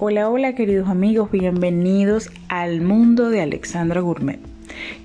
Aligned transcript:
Hola, 0.00 0.28
hola 0.28 0.54
queridos 0.54 0.88
amigos, 0.88 1.30
bienvenidos 1.30 2.30
al 2.48 2.80
mundo 2.80 3.30
de 3.30 3.42
Alexandra 3.42 4.00
Gourmet. 4.00 4.47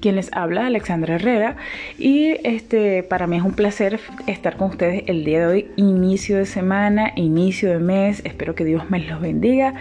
Quien 0.04 0.18
les 0.18 0.34
habla, 0.34 0.68
Alexandra 0.68 1.16
Herrera, 1.16 1.56
y 1.98 2.36
este 2.44 3.04
para 3.04 3.26
mí 3.26 3.38
es 3.38 3.42
un 3.42 3.54
placer 3.54 4.02
estar 4.28 4.58
con 4.58 4.72
ustedes 4.72 5.06
el 5.08 5.24
día 5.24 5.40
de 5.40 5.46
hoy, 5.46 5.68
inicio 5.78 6.36
de 6.36 6.46
semana, 6.46 7.14
inicio 7.16 7.70
de 7.70 7.80
mes, 7.80 8.22
espero 8.26 8.54
que 8.54 8.66
Dios 8.66 8.90
me 8.90 9.00
los 9.00 9.22
bendiga 9.22 9.76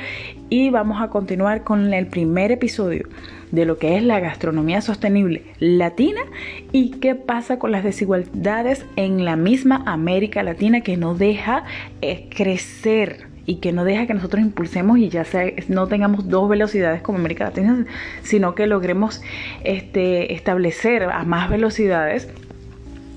y 0.49 0.71
vamos 0.71 1.03
a 1.03 1.09
continuar 1.09 1.65
con 1.65 1.93
el 1.93 2.07
primer 2.07 2.53
episodio 2.53 3.09
de 3.51 3.65
lo 3.65 3.79
que 3.79 3.97
es 3.97 4.05
la 4.05 4.21
gastronomía 4.21 4.81
sostenible 4.81 5.43
latina 5.59 6.21
y 6.71 6.93
qué 7.01 7.17
pasa 7.17 7.59
con 7.59 7.73
las 7.73 7.83
desigualdades 7.83 8.87
en 8.95 9.25
la 9.25 9.35
misma 9.35 9.83
América 9.87 10.45
Latina 10.45 10.83
que 10.83 10.97
no 10.97 11.17
deja 11.17 11.65
eh, 12.01 12.29
crecer 12.31 13.32
y 13.47 13.57
que 13.57 13.73
no 13.73 13.85
deja 13.85 14.07
que 14.07 14.15
nosotros 14.15 14.43
impulsemos 14.43 14.99
y 14.99 15.09
ya 15.09 15.25
sea, 15.25 15.45
no 15.69 15.87
tengamos 15.87 16.29
dos 16.29 16.49
velocidades 16.49 17.03
como 17.03 17.19
América 17.19 17.45
Latina, 17.45 17.87
sino 18.23 18.55
que 18.55 18.67
logremos 18.67 19.23
este, 19.65 20.33
establecer 20.35 21.05
a 21.05 21.25
más 21.25 21.51
velocidades 21.51 22.29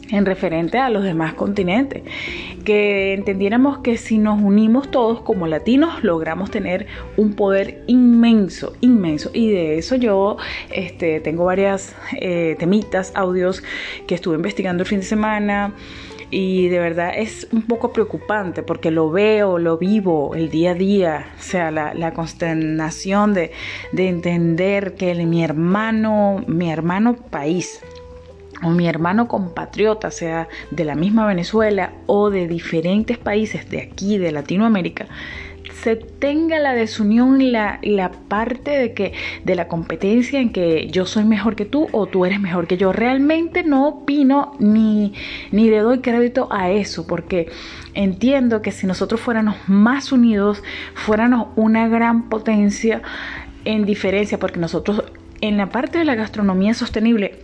en 0.09 0.25
referente 0.25 0.77
a 0.77 0.89
los 0.89 1.03
demás 1.03 1.33
continentes. 1.33 2.03
Que 2.63 3.13
entendiéramos 3.13 3.79
que 3.79 3.97
si 3.97 4.17
nos 4.17 4.41
unimos 4.41 4.89
todos 4.91 5.21
como 5.21 5.47
latinos, 5.47 6.03
logramos 6.03 6.51
tener 6.51 6.87
un 7.17 7.33
poder 7.33 7.83
inmenso, 7.87 8.73
inmenso. 8.81 9.29
Y 9.33 9.51
de 9.51 9.77
eso 9.77 9.95
yo 9.95 10.37
este, 10.71 11.19
tengo 11.19 11.45
varias 11.45 11.95
eh, 12.19 12.55
temitas, 12.59 13.11
audios 13.15 13.63
que 14.07 14.15
estuve 14.15 14.35
investigando 14.35 14.83
el 14.83 14.89
fin 14.89 14.99
de 14.99 15.05
semana 15.05 15.73
y 16.31 16.67
de 16.69 16.79
verdad 16.79 17.13
es 17.15 17.47
un 17.51 17.63
poco 17.63 17.91
preocupante 17.91 18.63
porque 18.63 18.91
lo 18.91 19.11
veo, 19.11 19.57
lo 19.57 19.77
vivo 19.77 20.35
el 20.35 20.49
día 20.49 20.71
a 20.71 20.75
día, 20.75 21.27
o 21.39 21.41
sea, 21.41 21.71
la, 21.71 22.13
consternación 22.13 23.33
de, 23.33 23.51
de 23.91 24.07
entender 24.09 24.95
que 24.95 25.13
mi 25.25 25.43
hermano, 25.43 26.43
mi 26.47 26.71
hermano 26.71 27.15
país, 27.15 27.81
o 28.63 28.69
mi 28.69 28.87
hermano 28.87 29.27
compatriota, 29.27 30.11
sea 30.11 30.47
de 30.71 30.85
la 30.85 30.95
misma 30.95 31.27
Venezuela 31.27 31.93
o 32.05 32.29
de 32.29 32.47
diferentes 32.47 33.17
países 33.17 33.69
de 33.69 33.81
aquí, 33.81 34.17
de 34.17 34.31
Latinoamérica, 34.31 35.07
se 35.73 35.95
tenga 35.95 36.59
la 36.59 36.73
desunión, 36.73 37.51
la, 37.51 37.79
la 37.83 38.11
parte 38.11 38.71
de 38.71 38.93
que 38.93 39.13
de 39.43 39.55
la 39.55 39.67
competencia 39.67 40.39
en 40.39 40.51
que 40.51 40.87
yo 40.87 41.05
soy 41.05 41.25
mejor 41.25 41.55
que 41.55 41.65
tú 41.65 41.87
o 41.91 42.05
tú 42.07 42.25
eres 42.25 42.39
mejor 42.39 42.67
que 42.67 42.77
yo. 42.77 42.91
Realmente 42.91 43.63
no 43.63 43.87
opino 43.87 44.53
ni, 44.59 45.13
ni 45.51 45.69
le 45.69 45.79
doy 45.79 45.99
crédito 45.99 46.47
a 46.51 46.71
eso, 46.71 47.07
porque 47.07 47.49
entiendo 47.93 48.61
que 48.61 48.71
si 48.71 48.87
nosotros 48.87 49.21
fuéramos 49.21 49.55
más 49.67 50.11
unidos, 50.11 50.63
fuéramos 50.93 51.49
una 51.55 51.87
gran 51.87 52.29
potencia 52.29 53.01
en 53.63 53.85
diferencia, 53.85 54.39
porque 54.39 54.59
nosotros 54.59 55.03
en 55.41 55.57
la 55.57 55.69
parte 55.69 55.97
de 55.97 56.05
la 56.05 56.15
gastronomía 56.15 56.73
sostenible 56.73 57.39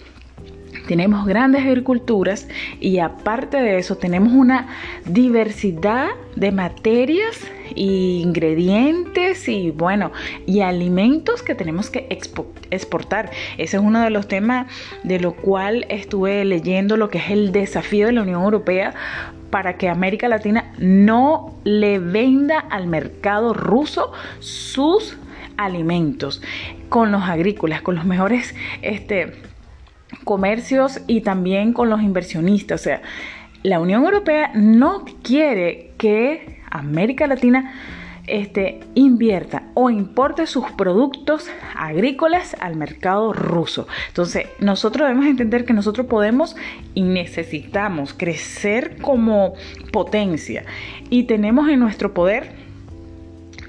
tenemos 0.88 1.26
grandes 1.26 1.64
agriculturas 1.66 2.48
y 2.80 3.00
aparte 3.00 3.58
de 3.58 3.78
eso 3.78 3.98
tenemos 3.98 4.34
una 4.34 4.68
diversidad 5.06 6.10
de 6.36 6.52
materias 6.52 7.40
e 7.76 8.22
ingredientes 8.22 9.48
y 9.48 9.72
bueno 9.72 10.12
y 10.46 10.62
alimentos 10.62 11.42
que 11.42 11.56
tenemos 11.56 11.90
que 11.90 12.08
exportar. 12.70 13.32
Ese 13.58 13.78
es 13.78 13.84
uno 13.84 14.02
de 14.02 14.10
los 14.10 14.28
temas 14.28 14.68
de 15.04 15.20
lo 15.20 15.34
cual 15.34 15.86
estuve 15.90 16.44
leyendo 16.46 16.98
lo 16.98 17.10
que 17.10 17.20
es 17.20 17.30
el 17.30 17.52
desafío 17.52 18.08
de 18.08 18.14
la 18.14 18.24
Unión 18.24 18.44
Europea 18.44 18.94
para 19.50 19.78
que 19.78 19.90
América 19.90 20.28
Latina 20.28 20.74
no 20.78 21.54
le 21.64 22.00
venda 22.00 22.60
al 22.60 22.88
mercado 22.88 23.54
ruso 23.54 24.12
sus 24.40 25.18
alimentos 25.58 26.42
con 26.90 27.12
los 27.12 27.24
agrícolas 27.24 27.82
con 27.82 27.96
los 27.96 28.06
mejores 28.06 28.56
este 28.82 29.51
comercios 30.24 31.02
y 31.08 31.22
también 31.22 31.74
con 31.74 31.90
los 31.90 32.02
inversionistas. 32.02 32.82
O 32.82 32.84
sea, 32.84 33.02
la 33.64 33.80
Unión 33.80 34.04
Europea 34.04 34.52
no 34.56 35.06
quiere 35.24 35.92
que 35.98 36.62
América 36.70 37.28
Latina 37.28 37.74
este, 38.28 38.80
invierta 38.96 39.64
o 39.74 39.90
importe 39.90 40.46
sus 40.48 40.72
productos 40.72 41.50
agrícolas 41.76 42.56
al 42.60 42.76
mercado 42.76 43.34
ruso. 43.34 43.88
Entonces, 44.08 44.48
nosotros 44.60 45.08
debemos 45.08 45.26
entender 45.28 45.66
que 45.66 45.74
nosotros 45.74 46.08
podemos 46.08 46.56
y 46.94 47.02
necesitamos 47.02 48.14
crecer 48.14 48.98
como 49.02 49.54
potencia 49.92 50.64
y 51.10 51.24
tenemos 51.24 51.68
en 51.70 51.80
nuestro 51.80 52.14
poder 52.14 52.71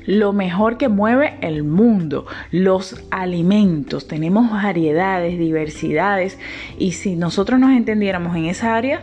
lo 0.06 0.32
mejor 0.32 0.76
que 0.78 0.88
mueve 0.88 1.34
el 1.40 1.64
mundo, 1.64 2.26
los 2.50 3.02
alimentos. 3.10 4.08
Tenemos 4.08 4.50
variedades, 4.50 5.38
diversidades 5.38 6.38
y 6.78 6.92
si 6.92 7.16
nosotros 7.16 7.58
nos 7.60 7.70
entendiéramos 7.72 8.36
en 8.36 8.46
esa 8.46 8.74
área, 8.74 9.02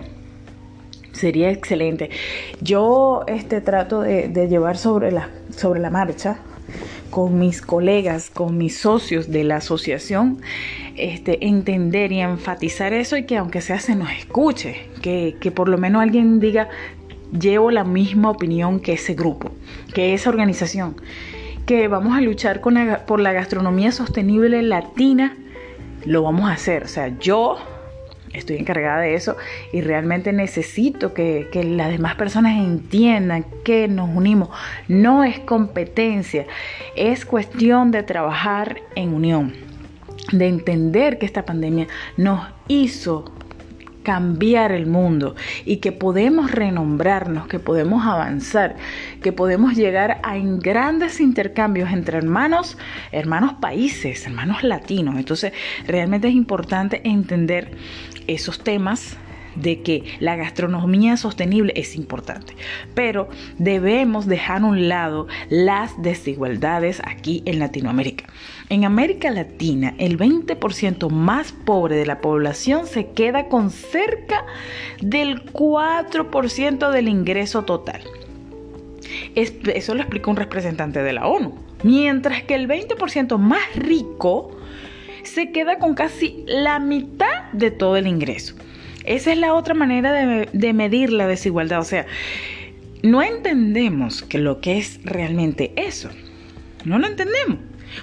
sería 1.11 1.51
excelente. 1.51 2.09
Yo 2.61 3.23
este, 3.27 3.61
trato 3.61 4.01
de, 4.01 4.47
llevar 4.49 4.77
sobre 4.77 5.11
la, 5.11 5.29
sobre 5.55 5.79
la 5.79 5.89
marcha 5.89 6.39
con 7.09 7.39
mis 7.39 7.61
colegas, 7.61 8.29
con 8.29 8.57
mis 8.57 8.77
socios 8.77 9.31
de 9.31 9.43
la 9.43 9.57
asociación, 9.57 10.39
este, 10.95 11.47
entender 11.47 12.11
y 12.11 12.21
enfatizar 12.21 12.93
eso 12.93 13.17
y 13.17 13.23
que 13.23 13.37
aunque 13.37 13.61
sea 13.61 13.79
se 13.79 13.95
nos 13.95 14.11
escuche, 14.11 14.89
que, 15.01 15.35
que 15.39 15.51
por 15.51 15.69
lo 15.69 15.77
menos 15.77 16.01
alguien 16.01 16.39
diga, 16.39 16.69
llevo 17.31 17.71
la 17.71 17.83
misma 17.83 18.29
opinión 18.29 18.79
que 18.79 18.93
ese 18.93 19.13
grupo, 19.13 19.51
que 19.93 20.13
esa 20.13 20.29
organización, 20.29 20.95
que 21.65 21.87
vamos 21.87 22.17
a 22.17 22.21
luchar 22.21 22.61
por 22.61 23.19
la 23.19 23.33
gastronomía 23.33 23.91
sostenible 23.91 24.61
latina, 24.61 25.37
lo 26.05 26.23
vamos 26.23 26.49
a 26.49 26.53
hacer. 26.53 26.83
O 26.83 26.87
sea, 26.87 27.15
yo 27.19 27.57
estoy 28.33 28.57
encargada 28.57 29.01
de 29.01 29.15
eso 29.15 29.37
y 29.71 29.81
realmente 29.81 30.33
necesito 30.33 31.13
que, 31.13 31.47
que, 31.51 31.63
las 31.63 31.89
demás 31.89 32.15
personas 32.15 32.57
entiendan 32.57 33.45
que 33.63 33.87
nos 33.87 34.09
unimos. 34.09 34.49
No 34.87 35.23
es 35.23 35.39
competencia, 35.39 36.45
es 36.95 37.25
cuestión 37.25 37.91
de 37.91 38.03
trabajar 38.03 38.81
en 38.95 39.13
unión, 39.13 39.53
de 40.31 40.47
entender 40.47 41.19
que 41.19 41.25
esta 41.25 41.45
pandemia 41.45 41.87
nos 42.17 42.47
hizo 42.67 43.25
cambiar 44.03 44.71
el 44.71 44.85
mundo 44.85 45.35
y 45.65 45.77
que 45.77 45.91
podemos 45.91 46.51
renombrarnos, 46.51 47.47
que 47.47 47.59
podemos 47.59 48.05
avanzar, 48.05 48.75
que 49.21 49.31
podemos 49.31 49.75
llegar 49.75 50.19
a 50.23 50.37
grandes 50.37 51.19
intercambios 51.19 51.91
entre 51.91 52.17
hermanos, 52.17 52.77
hermanos 53.11 53.53
países, 53.61 54.25
hermanos 54.25 54.63
latinos. 54.63 55.15
Entonces, 55.17 55.53
realmente 55.87 56.27
es 56.27 56.33
importante 56.33 57.01
entender 57.03 57.71
esos 58.27 58.63
temas 58.63 59.17
de 59.55 59.81
que 59.81 60.03
la 60.19 60.35
gastronomía 60.35 61.17
sostenible 61.17 61.73
es 61.75 61.95
importante, 61.95 62.53
pero 62.93 63.29
debemos 63.57 64.25
dejar 64.27 64.61
a 64.61 64.65
un 64.65 64.87
lado 64.87 65.27
las 65.49 66.01
desigualdades 66.01 67.01
aquí 67.05 67.43
en 67.45 67.59
Latinoamérica. 67.59 68.25
En 68.69 68.85
América 68.85 69.31
Latina, 69.31 69.95
el 69.97 70.19
20% 70.19 71.09
más 71.09 71.51
pobre 71.51 71.95
de 71.95 72.05
la 72.05 72.21
población 72.21 72.85
se 72.85 73.07
queda 73.07 73.47
con 73.47 73.71
cerca 73.71 74.45
del 75.01 75.43
4% 75.43 76.91
del 76.91 77.07
ingreso 77.07 77.63
total. 77.65 78.01
Eso 79.33 79.95
lo 79.95 80.01
explicó 80.01 80.29
un 80.29 80.37
representante 80.37 81.01
de 81.01 81.13
la 81.13 81.25
ONU. 81.25 81.55
Mientras 81.81 82.43
que 82.43 82.53
el 82.53 82.67
20% 82.67 83.39
más 83.39 83.75
rico 83.75 84.55
se 85.23 85.51
queda 85.51 85.79
con 85.79 85.95
casi 85.95 86.43
la 86.45 86.77
mitad 86.79 87.51
de 87.53 87.71
todo 87.71 87.97
el 87.97 88.05
ingreso. 88.05 88.53
Esa 89.03 89.31
es 89.31 89.39
la 89.39 89.55
otra 89.55 89.73
manera 89.73 90.11
de, 90.11 90.73
medir 90.73 91.11
la 91.11 91.25
desigualdad. 91.25 91.79
O 91.79 91.85
sea, 91.85 92.05
no 93.01 93.23
entendemos 93.23 94.21
que 94.21 94.37
lo 94.37 94.61
que 94.61 94.77
es 94.77 94.99
realmente 95.03 95.73
eso. 95.75 96.09
No 96.85 96.99
lo 96.99 97.07
entendemos. 97.07 97.57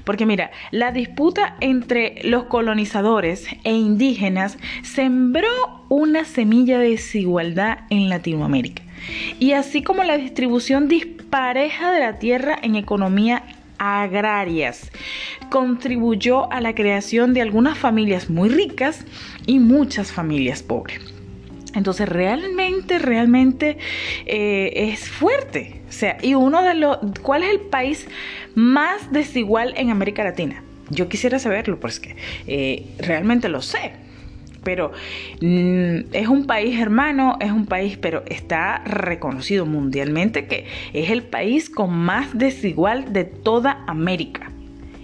Porque 0.05 0.27
mira, 0.27 0.51
la 0.71 0.93
disputa 0.93 1.57
entre 1.61 2.21
los 2.23 2.45
colonizadores 2.45 3.47
e 3.65 3.73
indígenas 3.73 4.59
sembró 4.83 5.49
una 5.89 6.25
semilla 6.25 6.79
de 6.79 6.91
desigualdad 6.91 7.81
en 7.91 8.09
Latinoamérica. 8.09 8.83
Y 9.39 9.53
así 9.53 9.83
como 9.83 10.03
la 10.05 10.17
distribución 10.17 10.89
dispareja 10.89 11.93
de 11.93 12.01
la 12.01 12.19
tierra 12.19 12.59
en 12.61 12.77
economía 12.77 13.43
agrarias. 13.79 14.91
Contribuyó 15.51 16.51
a 16.53 16.61
la 16.61 16.75
creación 16.75 17.35
de 17.35 17.43
algunas 17.43 17.79
familias 17.79 18.31
muy 18.31 18.49
ricas 18.49 19.05
y 19.47 19.59
muchas 19.59 20.13
familias 20.13 20.63
pobres. 20.63 21.01
Entonces 21.75 22.09
realmente, 22.09 22.99
realmente 22.99 23.77
eh, 24.25 24.91
es 24.93 25.09
fuerte. 25.11 25.76
O 25.89 25.93
sea, 25.93 26.19
y 26.23 26.35
uno 26.35 26.63
de 26.63 26.75
los, 26.75 26.99
¿cuál 27.23 27.43
es 27.43 27.51
el 27.51 27.61
país 27.61 28.09
más 28.55 29.13
desigual 29.13 29.75
en 29.77 29.91
América 29.91 30.25
Latina? 30.25 30.63
Yo 30.91 31.09
quisiera 31.09 31.39
saberlo, 31.39 31.81
pues 31.81 32.01
que 32.01 32.17
eh, 32.47 32.87
realmente 32.99 33.49
lo 33.49 33.63
sé. 33.63 33.93
pero 34.63 34.91
mm, 35.41 36.13
es 36.13 36.29
un 36.29 36.47
país 36.47 36.79
hermano, 36.81 37.39
es 37.41 37.53
un 37.53 37.67
país, 37.67 37.97
pero 37.97 38.25
está 38.27 38.83
reconocido 38.85 39.65
mundialmente 39.65 40.47
que 40.47 40.67
es 40.93 41.11
el 41.11 41.23
país 41.23 41.71
con 41.71 41.93
más 41.93 42.37
desigual 42.37 43.13
de 43.13 43.25
toda 43.25 43.85
América 43.87 44.51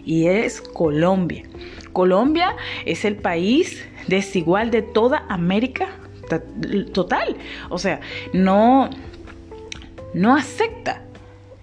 y 0.05 0.27
es 0.27 0.61
Colombia. 0.61 1.45
Colombia 1.93 2.57
es 2.87 3.05
el 3.05 3.17
país 3.17 3.85
desigual 4.09 4.71
de 4.71 4.83
toda 4.83 5.27
América 5.29 5.89
total. 6.93 7.37
O 7.69 7.79
sea, 7.79 8.01
no, 8.33 8.89
no 10.15 10.37
acepta. 10.37 11.03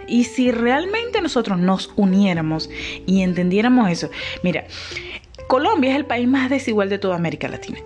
Y 0.07 0.23
si 0.23 0.51
realmente 0.51 1.21
nosotros 1.21 1.59
nos 1.59 1.93
uniéramos 1.95 2.69
y 3.05 3.21
entendiéramos 3.21 3.89
eso, 3.91 4.09
mira, 4.43 4.65
Colombia 5.47 5.91
es 5.91 5.97
el 5.97 6.05
país 6.05 6.27
más 6.27 6.49
desigual 6.49 6.89
de 6.89 6.99
toda 6.99 7.15
América 7.15 7.47
Latina. 7.47 7.79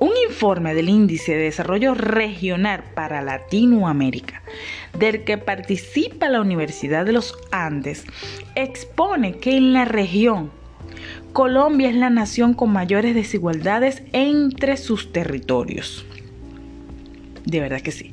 Un 0.00 0.12
informe 0.28 0.74
del 0.74 0.88
Índice 0.88 1.32
de 1.32 1.44
Desarrollo 1.44 1.94
Regional 1.94 2.84
para 2.94 3.20
Latinoamérica, 3.20 4.42
del 4.96 5.24
que 5.24 5.38
participa 5.38 6.28
la 6.28 6.40
Universidad 6.40 7.04
de 7.04 7.12
los 7.12 7.36
Andes, 7.50 8.04
expone 8.54 9.38
que 9.38 9.56
en 9.56 9.72
la 9.72 9.84
región 9.84 10.52
Colombia 11.32 11.88
es 11.88 11.96
la 11.96 12.10
nación 12.10 12.54
con 12.54 12.72
mayores 12.72 13.14
desigualdades 13.14 14.02
entre 14.12 14.76
sus 14.76 15.12
territorios. 15.12 16.06
De 17.44 17.60
verdad 17.60 17.80
que 17.80 17.92
sí. 17.92 18.12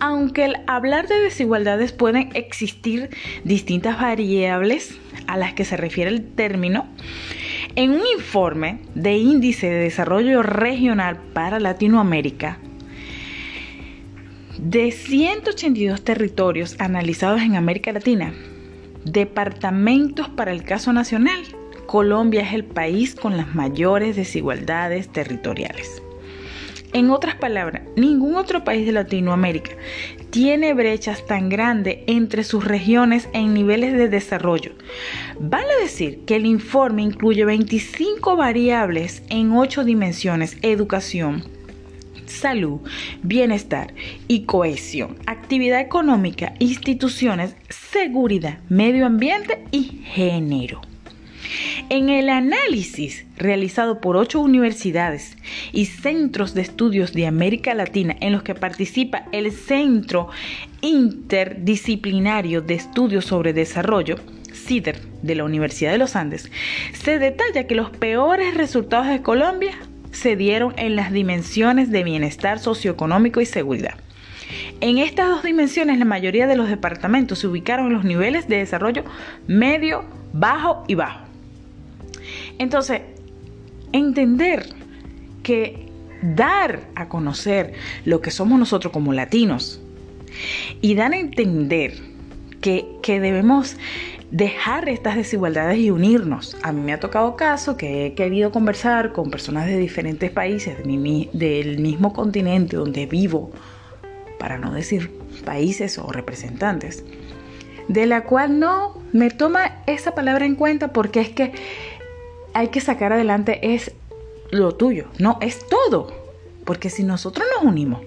Aunque 0.00 0.44
al 0.44 0.62
hablar 0.66 1.08
de 1.08 1.20
desigualdades 1.20 1.92
pueden 1.92 2.30
existir 2.34 3.10
distintas 3.44 4.00
variables 4.00 4.98
a 5.26 5.36
las 5.36 5.54
que 5.54 5.64
se 5.64 5.76
refiere 5.76 6.10
el 6.10 6.24
término, 6.24 6.86
en 7.76 7.92
un 7.92 8.02
informe 8.16 8.80
de 8.94 9.16
Índice 9.16 9.68
de 9.68 9.78
Desarrollo 9.78 10.42
Regional 10.42 11.18
para 11.32 11.60
Latinoamérica, 11.60 12.58
de 14.58 14.90
182 14.90 16.02
territorios 16.02 16.76
analizados 16.80 17.42
en 17.42 17.54
América 17.54 17.92
Latina, 17.92 18.34
departamentos 19.04 20.28
para 20.28 20.50
el 20.50 20.64
caso 20.64 20.92
nacional, 20.92 21.40
Colombia 21.86 22.42
es 22.42 22.52
el 22.52 22.64
país 22.64 23.14
con 23.14 23.36
las 23.36 23.54
mayores 23.54 24.16
desigualdades 24.16 25.08
territoriales. 25.08 26.02
En 26.92 27.10
otras 27.10 27.34
palabras, 27.34 27.82
ningún 27.96 28.36
otro 28.36 28.64
país 28.64 28.86
de 28.86 28.92
Latinoamérica 28.92 29.72
tiene 30.30 30.72
brechas 30.72 31.26
tan 31.26 31.48
grandes 31.48 31.98
entre 32.06 32.44
sus 32.44 32.64
regiones 32.64 33.28
en 33.34 33.52
niveles 33.52 33.92
de 33.92 34.08
desarrollo. 34.08 34.72
Vale 35.38 35.68
decir 35.82 36.20
que 36.24 36.36
el 36.36 36.46
informe 36.46 37.02
incluye 37.02 37.44
25 37.44 38.36
variables 38.36 39.22
en 39.28 39.52
8 39.52 39.84
dimensiones, 39.84 40.56
educación, 40.62 41.44
salud, 42.26 42.80
bienestar 43.22 43.92
y 44.26 44.44
cohesión, 44.44 45.16
actividad 45.26 45.80
económica, 45.80 46.54
instituciones, 46.58 47.54
seguridad, 47.68 48.60
medio 48.68 49.06
ambiente 49.06 49.64
y 49.70 50.02
género. 50.04 50.87
En 51.90 52.10
el 52.10 52.28
análisis 52.28 53.24
realizado 53.38 54.02
por 54.02 54.18
ocho 54.18 54.40
universidades 54.40 55.38
y 55.72 55.86
centros 55.86 56.52
de 56.52 56.60
estudios 56.60 57.14
de 57.14 57.26
América 57.26 57.72
Latina 57.72 58.14
en 58.20 58.32
los 58.32 58.42
que 58.42 58.54
participa 58.54 59.24
el 59.32 59.50
Centro 59.52 60.28
Interdisciplinario 60.82 62.60
de 62.60 62.74
Estudios 62.74 63.24
sobre 63.24 63.54
Desarrollo, 63.54 64.16
CIDER, 64.52 65.00
de 65.22 65.34
la 65.34 65.44
Universidad 65.44 65.92
de 65.92 65.98
los 65.98 66.14
Andes, 66.14 66.50
se 66.92 67.18
detalla 67.18 67.66
que 67.66 67.74
los 67.74 67.88
peores 67.88 68.54
resultados 68.54 69.08
de 69.08 69.22
Colombia 69.22 69.72
se 70.10 70.36
dieron 70.36 70.74
en 70.76 70.94
las 70.94 71.10
dimensiones 71.10 71.90
de 71.90 72.04
bienestar 72.04 72.58
socioeconómico 72.58 73.40
y 73.40 73.46
seguridad. 73.46 73.94
En 74.82 74.98
estas 74.98 75.28
dos 75.28 75.42
dimensiones, 75.42 75.98
la 75.98 76.04
mayoría 76.04 76.46
de 76.46 76.56
los 76.56 76.68
departamentos 76.68 77.38
se 77.38 77.46
ubicaron 77.46 77.86
en 77.86 77.92
los 77.94 78.04
niveles 78.04 78.46
de 78.46 78.58
desarrollo 78.58 79.04
medio, 79.46 80.04
bajo 80.34 80.84
y 80.86 80.94
bajo. 80.94 81.27
Entonces, 82.58 83.02
entender 83.92 84.66
que 85.42 85.88
dar 86.22 86.80
a 86.94 87.08
conocer 87.08 87.74
lo 88.04 88.20
que 88.20 88.30
somos 88.30 88.58
nosotros 88.58 88.92
como 88.92 89.12
latinos 89.12 89.80
y 90.80 90.94
dar 90.94 91.12
a 91.12 91.18
entender 91.18 91.94
que, 92.60 92.98
debemos 93.06 93.76
dejar 94.30 94.88
estas 94.90 95.16
desigualdades 95.16 95.78
y 95.78 95.90
unirnos. 95.90 96.56
A 96.62 96.72
mí 96.72 96.82
me 96.82 96.92
ha 96.92 97.00
tocado 97.00 97.36
caso 97.36 97.76
que 97.78 98.06
he 98.06 98.14
querido 98.14 98.52
conversar 98.52 99.12
con 99.12 99.30
personas 99.30 99.66
de 99.66 99.78
diferentes 99.78 100.30
países 100.30 100.76
del 100.84 101.78
mismo 101.78 102.12
continente 102.12 102.76
donde 102.76 103.06
vivo, 103.06 103.50
para 104.38 104.58
no 104.58 104.72
decir 104.72 105.10
países 105.44 105.98
o 105.98 106.12
representantes, 106.12 107.04
de 107.88 108.04
la 108.06 108.24
cual 108.24 108.60
no 108.60 109.00
me 109.12 109.30
toma 109.30 109.82
esa 109.86 110.14
palabra 110.14 110.44
en 110.44 110.56
cuenta 110.56 110.92
porque 110.92 111.20
es 111.20 111.30
que 111.30 111.52
hay 112.54 112.68
que 112.68 112.80
sacar 112.80 113.12
adelante 113.12 113.74
es 113.74 113.92
lo 114.50 114.74
tuyo, 114.74 115.06
no, 115.18 115.38
es 115.40 115.66
todo. 115.68 116.12
Porque 116.64 116.90
si 116.90 117.02
nosotros 117.02 117.46
nos 117.54 117.64
unimos 117.64 118.00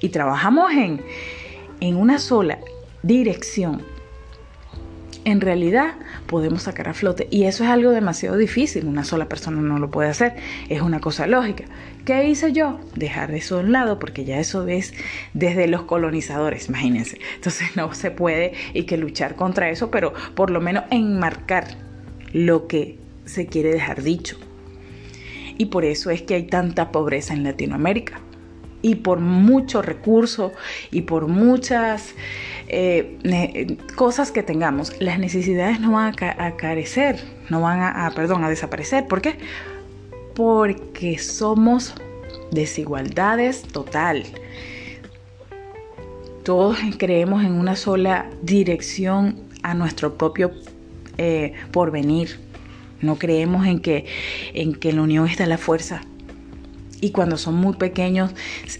y 0.00 0.08
trabajamos 0.08 0.72
en, 0.72 1.02
en 1.80 1.96
una 1.96 2.18
sola 2.18 2.58
dirección, 3.02 3.82
en 5.26 5.40
realidad 5.40 5.94
podemos 6.26 6.62
sacar 6.62 6.88
a 6.88 6.94
flote. 6.94 7.26
Y 7.30 7.44
eso 7.44 7.64
es 7.64 7.70
algo 7.70 7.90
demasiado 7.90 8.36
difícil. 8.36 8.86
Una 8.86 9.04
sola 9.04 9.28
persona 9.28 9.60
no 9.60 9.78
lo 9.78 9.90
puede 9.90 10.08
hacer. 10.08 10.36
Es 10.68 10.82
una 10.82 11.00
cosa 11.00 11.26
lógica. 11.26 11.64
¿Qué 12.04 12.28
hice 12.28 12.52
yo? 12.52 12.78
Dejar 12.94 13.32
eso 13.32 13.56
a 13.56 13.60
un 13.60 13.72
lado 13.72 13.98
porque 13.98 14.24
ya 14.24 14.38
eso 14.38 14.66
es 14.68 14.94
desde 15.34 15.66
los 15.66 15.82
colonizadores, 15.82 16.68
imagínense. 16.68 17.18
Entonces 17.34 17.76
no 17.76 17.92
se 17.92 18.12
puede 18.12 18.52
y 18.72 18.84
que 18.84 18.96
luchar 18.96 19.34
contra 19.34 19.68
eso, 19.68 19.90
pero 19.90 20.14
por 20.36 20.50
lo 20.50 20.60
menos 20.60 20.84
enmarcar 20.90 21.76
lo 22.32 22.68
que 22.68 22.98
se 23.26 23.46
quiere 23.46 23.72
dejar 23.72 24.02
dicho. 24.02 24.38
Y 25.58 25.66
por 25.66 25.84
eso 25.84 26.10
es 26.10 26.22
que 26.22 26.34
hay 26.34 26.44
tanta 26.44 26.90
pobreza 26.92 27.34
en 27.34 27.44
Latinoamérica. 27.44 28.20
Y 28.82 28.96
por 28.96 29.20
mucho 29.20 29.82
recurso 29.82 30.52
y 30.90 31.02
por 31.02 31.26
muchas 31.26 32.14
eh, 32.68 33.76
cosas 33.96 34.30
que 34.30 34.42
tengamos, 34.42 34.94
las 35.00 35.18
necesidades 35.18 35.80
no 35.80 35.92
van 35.92 36.14
a, 36.20 36.56
carecer, 36.56 37.20
no 37.48 37.60
van 37.60 37.80
a, 37.80 38.10
perdón, 38.14 38.44
a 38.44 38.48
desaparecer. 38.48 39.06
¿Por 39.08 39.22
qué? 39.22 39.38
Porque 40.34 41.18
somos 41.18 41.94
desigualdades 42.52 43.62
total. 43.62 44.24
Todos 46.44 46.78
creemos 46.98 47.44
en 47.44 47.52
una 47.52 47.74
sola 47.74 48.30
dirección 48.42 49.40
a 49.62 49.74
nuestro 49.74 50.16
propio 50.16 50.52
eh, 51.18 51.54
porvenir. 51.72 52.45
No 53.00 53.18
creemos 53.18 53.66
en 53.66 53.80
que, 53.80 54.06
en 54.54 54.74
que 54.74 54.92
la 54.92 55.02
unión 55.02 55.28
está 55.28 55.46
la 55.46 55.58
fuerza. 55.58 56.02
Y 57.00 57.10
cuando 57.10 57.36
son 57.36 57.54
muy 57.54 57.74
pequeños 57.74 58.32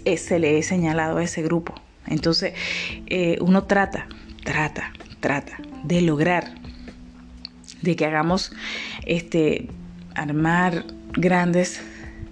eh, 0.05 0.17
se 0.17 0.39
le 0.39 0.57
he 0.57 0.63
señalado 0.63 1.17
a 1.17 1.23
ese 1.23 1.43
grupo. 1.43 1.75
Entonces 2.07 2.53
eh, 3.07 3.37
uno 3.41 3.63
trata, 3.65 4.07
trata, 4.43 4.93
trata 5.19 5.57
de 5.83 6.01
lograr 6.01 6.55
de 7.81 7.95
que 7.95 8.05
hagamos 8.05 8.51
este 9.05 9.69
armar 10.15 10.85
grandes 11.13 11.81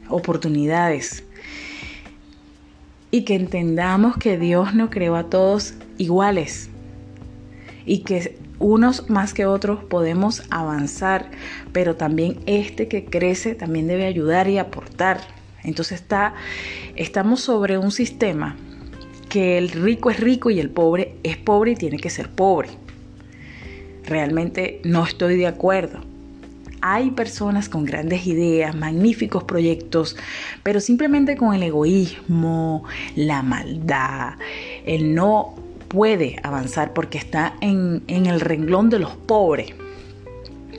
oportunidades 0.09 1.23
y 3.11 3.23
que 3.23 3.35
entendamos 3.35 4.17
que 4.17 4.37
Dios 4.37 4.73
nos 4.73 4.89
creó 4.89 5.15
a 5.15 5.29
todos 5.29 5.75
iguales 5.97 6.69
y 7.85 7.99
que 7.99 8.37
unos 8.59 9.09
más 9.09 9.33
que 9.33 9.45
otros 9.45 9.83
podemos 9.83 10.43
avanzar, 10.49 11.29
pero 11.71 11.95
también 11.95 12.39
este 12.45 12.87
que 12.87 13.05
crece 13.05 13.55
también 13.55 13.87
debe 13.87 14.05
ayudar 14.05 14.47
y 14.47 14.57
aportar. 14.57 15.19
Entonces 15.63 16.01
está, 16.01 16.35
estamos 16.95 17.41
sobre 17.41 17.77
un 17.77 17.91
sistema 17.91 18.55
que 19.29 19.57
el 19.57 19.69
rico 19.69 20.09
es 20.09 20.19
rico 20.19 20.49
y 20.49 20.59
el 20.59 20.69
pobre 20.69 21.15
es 21.23 21.37
pobre 21.37 21.71
y 21.71 21.75
tiene 21.75 21.97
que 21.97 22.09
ser 22.09 22.29
pobre. 22.29 22.69
Realmente 24.05 24.79
no 24.83 25.03
estoy 25.03 25.35
de 25.35 25.47
acuerdo. 25.47 25.99
Hay 26.81 27.09
personas 27.11 27.67
con 27.67 27.83
grandes 27.83 28.27
ideas, 28.27 28.75
magníficos 28.75 29.43
proyectos, 29.43 30.15
pero 30.61 30.79
simplemente 30.79 31.35
con 31.35 31.55
el 31.55 31.63
egoísmo, 31.63 32.83
la 33.15 33.41
maldad, 33.41 34.35
el 34.85 35.15
no 35.15 35.64
puede 35.95 36.35
avanzar 36.43 36.91
porque 36.93 37.17
está 37.17 37.55
en, 37.61 38.03
el 38.07 38.41
renglón 38.41 38.89
de 38.89 38.99
los 38.99 39.15
pobres. 39.15 39.73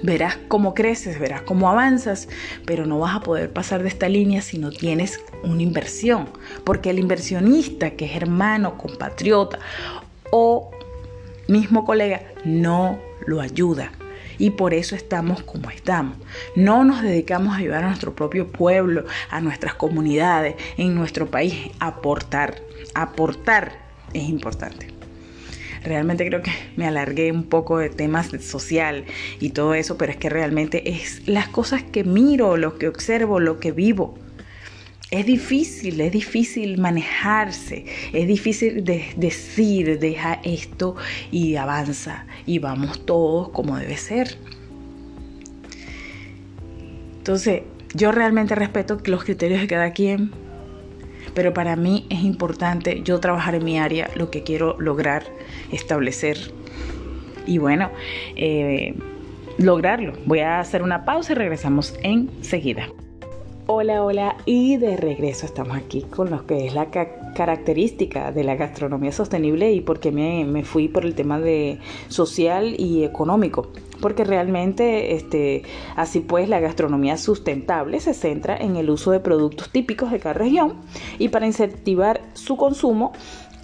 Verás 0.02 0.38
cómo 0.48 0.74
creces, 0.74 1.18
verás 1.18 1.40
cómo 1.40 1.70
avanzas, 1.70 2.28
pero 2.66 2.84
no 2.84 2.98
vas 2.98 3.16
a 3.16 3.20
poder 3.20 3.50
pasar 3.50 3.82
de 3.82 3.88
esta 3.88 4.10
línea 4.10 4.42
si 4.42 4.58
no 4.58 4.70
tienes 4.70 5.18
una 5.42 5.62
inversión. 5.62 6.28
Porque 6.64 6.90
el 6.90 6.98
inversionista, 6.98 7.92
que 7.92 8.04
es 8.04 8.14
hermano, 8.14 8.76
compatriota 8.76 9.58
o 10.30 10.70
mismo 11.48 11.86
colega, 11.86 12.20
no 12.44 12.98
lo 13.26 13.40
ayuda. 13.40 13.92
y 14.38 14.50
por 14.50 14.74
eso 14.74 14.94
estamos 14.94 15.42
como 15.42 15.70
estamos. 15.70 16.18
No 16.56 16.84
nos 16.84 17.00
dedicamos 17.00 17.54
a 17.54 17.60
ayudar 17.60 17.84
a 17.84 17.86
nuestro 17.86 18.14
propio 18.14 18.52
pueblo, 18.52 19.06
a 19.30 19.40
nuestras 19.40 19.76
comunidades, 19.76 20.56
en 20.76 20.94
nuestro 20.94 21.30
país. 21.30 21.70
Aportar, 21.80 22.60
aportar 22.94 23.78
es 24.12 24.28
importante. 24.28 24.95
Realmente 25.86 26.26
creo 26.26 26.42
que 26.42 26.50
me 26.74 26.84
alargué 26.84 27.30
un 27.30 27.44
poco 27.44 27.78
de 27.78 27.90
temas 27.90 28.30
social 28.40 29.04
y 29.38 29.50
todo 29.50 29.72
eso, 29.72 29.96
pero 29.96 30.10
es 30.10 30.18
que 30.18 30.28
realmente 30.28 30.90
es 30.90 31.22
las 31.28 31.46
cosas 31.46 31.84
que 31.84 32.02
miro, 32.02 32.56
lo 32.56 32.76
que 32.76 32.88
observo, 32.88 33.38
lo 33.38 33.60
que 33.60 33.70
vivo. 33.70 34.18
Es 35.12 35.26
difícil, 35.26 36.00
es 36.00 36.10
difícil 36.10 36.78
manejarse, 36.78 37.84
es 38.12 38.26
difícil 38.26 38.82
decir, 38.82 40.00
deja 40.00 40.40
esto 40.42 40.96
y 41.30 41.54
avanza 41.54 42.26
y 42.46 42.58
vamos 42.58 43.06
todos 43.06 43.50
como 43.50 43.78
debe 43.78 43.96
ser. 43.96 44.36
Entonces, 47.18 47.62
yo 47.94 48.10
realmente 48.10 48.56
respeto 48.56 48.98
los 49.04 49.22
criterios 49.22 49.60
de 49.60 49.68
cada 49.68 49.92
quien, 49.92 50.32
pero 51.32 51.54
para 51.54 51.76
mí 51.76 52.06
es 52.10 52.24
importante 52.24 53.02
yo 53.04 53.20
trabajar 53.20 53.54
en 53.54 53.64
mi 53.64 53.78
área, 53.78 54.10
lo 54.16 54.32
que 54.32 54.42
quiero 54.42 54.76
lograr, 54.80 55.35
establecer 55.72 56.38
y 57.46 57.58
bueno, 57.58 57.90
eh, 58.34 58.94
lograrlo. 59.58 60.12
Voy 60.26 60.40
a 60.40 60.60
hacer 60.60 60.82
una 60.82 61.04
pausa 61.04 61.32
y 61.32 61.36
regresamos 61.36 61.94
enseguida. 62.02 62.88
Hola, 63.68 64.04
hola 64.04 64.36
y 64.44 64.76
de 64.76 64.96
regreso 64.96 65.44
estamos 65.44 65.76
aquí 65.76 66.02
con 66.02 66.30
lo 66.30 66.46
que 66.46 66.66
es 66.66 66.72
la 66.72 66.88
característica 66.88 68.30
de 68.30 68.44
la 68.44 68.54
gastronomía 68.54 69.10
sostenible 69.10 69.72
y 69.72 69.80
por 69.80 69.98
qué 69.98 70.12
me, 70.12 70.44
me, 70.44 70.62
fui 70.62 70.86
por 70.86 71.04
el 71.04 71.16
tema 71.16 71.40
de 71.40 71.80
social 72.06 72.76
y 72.78 73.02
económico. 73.02 73.72
Porque 74.00 74.22
realmente, 74.22 75.16
este, 75.16 75.64
así 75.96 76.20
pues, 76.20 76.48
la 76.48 76.60
gastronomía 76.60 77.16
sustentable 77.16 77.98
se 77.98 78.14
centra 78.14 78.56
en 78.56 78.76
el 78.76 78.88
uso 78.88 79.10
de 79.10 79.18
productos 79.18 79.70
típicos 79.70 80.12
de 80.12 80.20
cada 80.20 80.34
región 80.34 80.74
y 81.18 81.30
para 81.30 81.46
incentivar 81.46 82.20
su 82.34 82.56
consumo 82.56 83.14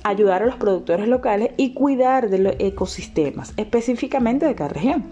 ayudar 0.05 0.43
a 0.43 0.47
los 0.47 0.57
productores 0.57 1.09
locales 1.09 1.51
y 1.57 1.75
cuidar 1.75 2.31
de 2.31 2.39
los 2.39 2.55
ecosistemas, 2.59 3.55
específicamente 3.57 4.47
de 4.47 4.55
cada 4.55 4.71
región. 4.71 5.05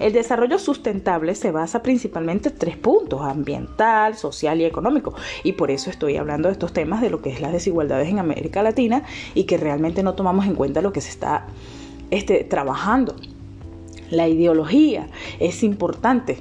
El 0.00 0.12
desarrollo 0.12 0.58
sustentable 0.58 1.34
se 1.34 1.50
basa 1.50 1.82
principalmente 1.82 2.50
en 2.50 2.58
tres 2.58 2.76
puntos, 2.76 3.22
ambiental, 3.22 4.16
social 4.16 4.60
y 4.60 4.64
económico. 4.64 5.14
Y 5.42 5.52
por 5.52 5.70
eso 5.70 5.90
estoy 5.90 6.16
hablando 6.16 6.48
de 6.48 6.52
estos 6.52 6.72
temas 6.72 7.00
de 7.00 7.10
lo 7.10 7.22
que 7.22 7.30
es 7.30 7.40
las 7.40 7.52
desigualdades 7.52 8.08
en 8.08 8.18
América 8.18 8.62
Latina 8.62 9.04
y 9.34 9.44
que 9.44 9.56
realmente 9.56 10.02
no 10.02 10.14
tomamos 10.14 10.46
en 10.46 10.54
cuenta 10.54 10.82
lo 10.82 10.92
que 10.92 11.00
se 11.00 11.10
está 11.10 11.46
este, 12.10 12.44
trabajando. 12.44 13.16
La 14.10 14.28
ideología 14.28 15.08
es 15.40 15.62
importante 15.62 16.38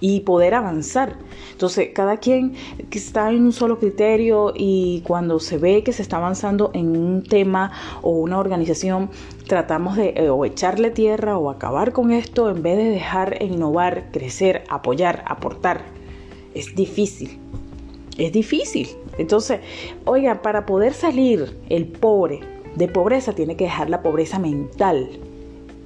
y 0.00 0.20
poder 0.20 0.54
avanzar. 0.54 1.16
Entonces, 1.52 1.90
cada 1.94 2.18
quien 2.18 2.54
que 2.90 2.98
está 2.98 3.30
en 3.30 3.44
un 3.44 3.52
solo 3.52 3.78
criterio 3.78 4.52
y 4.54 5.02
cuando 5.06 5.40
se 5.40 5.58
ve 5.58 5.82
que 5.82 5.92
se 5.92 6.02
está 6.02 6.18
avanzando 6.18 6.70
en 6.74 6.96
un 6.96 7.22
tema 7.22 7.72
o 8.02 8.10
una 8.10 8.38
organización, 8.38 9.10
tratamos 9.46 9.96
de 9.96 10.14
eh, 10.16 10.30
o 10.30 10.44
echarle 10.44 10.90
tierra 10.90 11.38
o 11.38 11.50
acabar 11.50 11.92
con 11.92 12.10
esto 12.10 12.50
en 12.50 12.62
vez 12.62 12.76
de 12.76 12.90
dejar 12.90 13.42
innovar, 13.42 14.10
crecer, 14.12 14.64
apoyar, 14.68 15.24
aportar. 15.26 15.84
Es 16.54 16.74
difícil. 16.74 17.38
Es 18.18 18.32
difícil. 18.32 18.88
Entonces, 19.18 19.60
oiga, 20.04 20.42
para 20.42 20.66
poder 20.66 20.94
salir 20.94 21.58
el 21.68 21.86
pobre 21.86 22.40
de 22.76 22.88
pobreza 22.88 23.34
tiene 23.34 23.56
que 23.56 23.64
dejar 23.64 23.88
la 23.88 24.02
pobreza 24.02 24.38
mental 24.38 25.08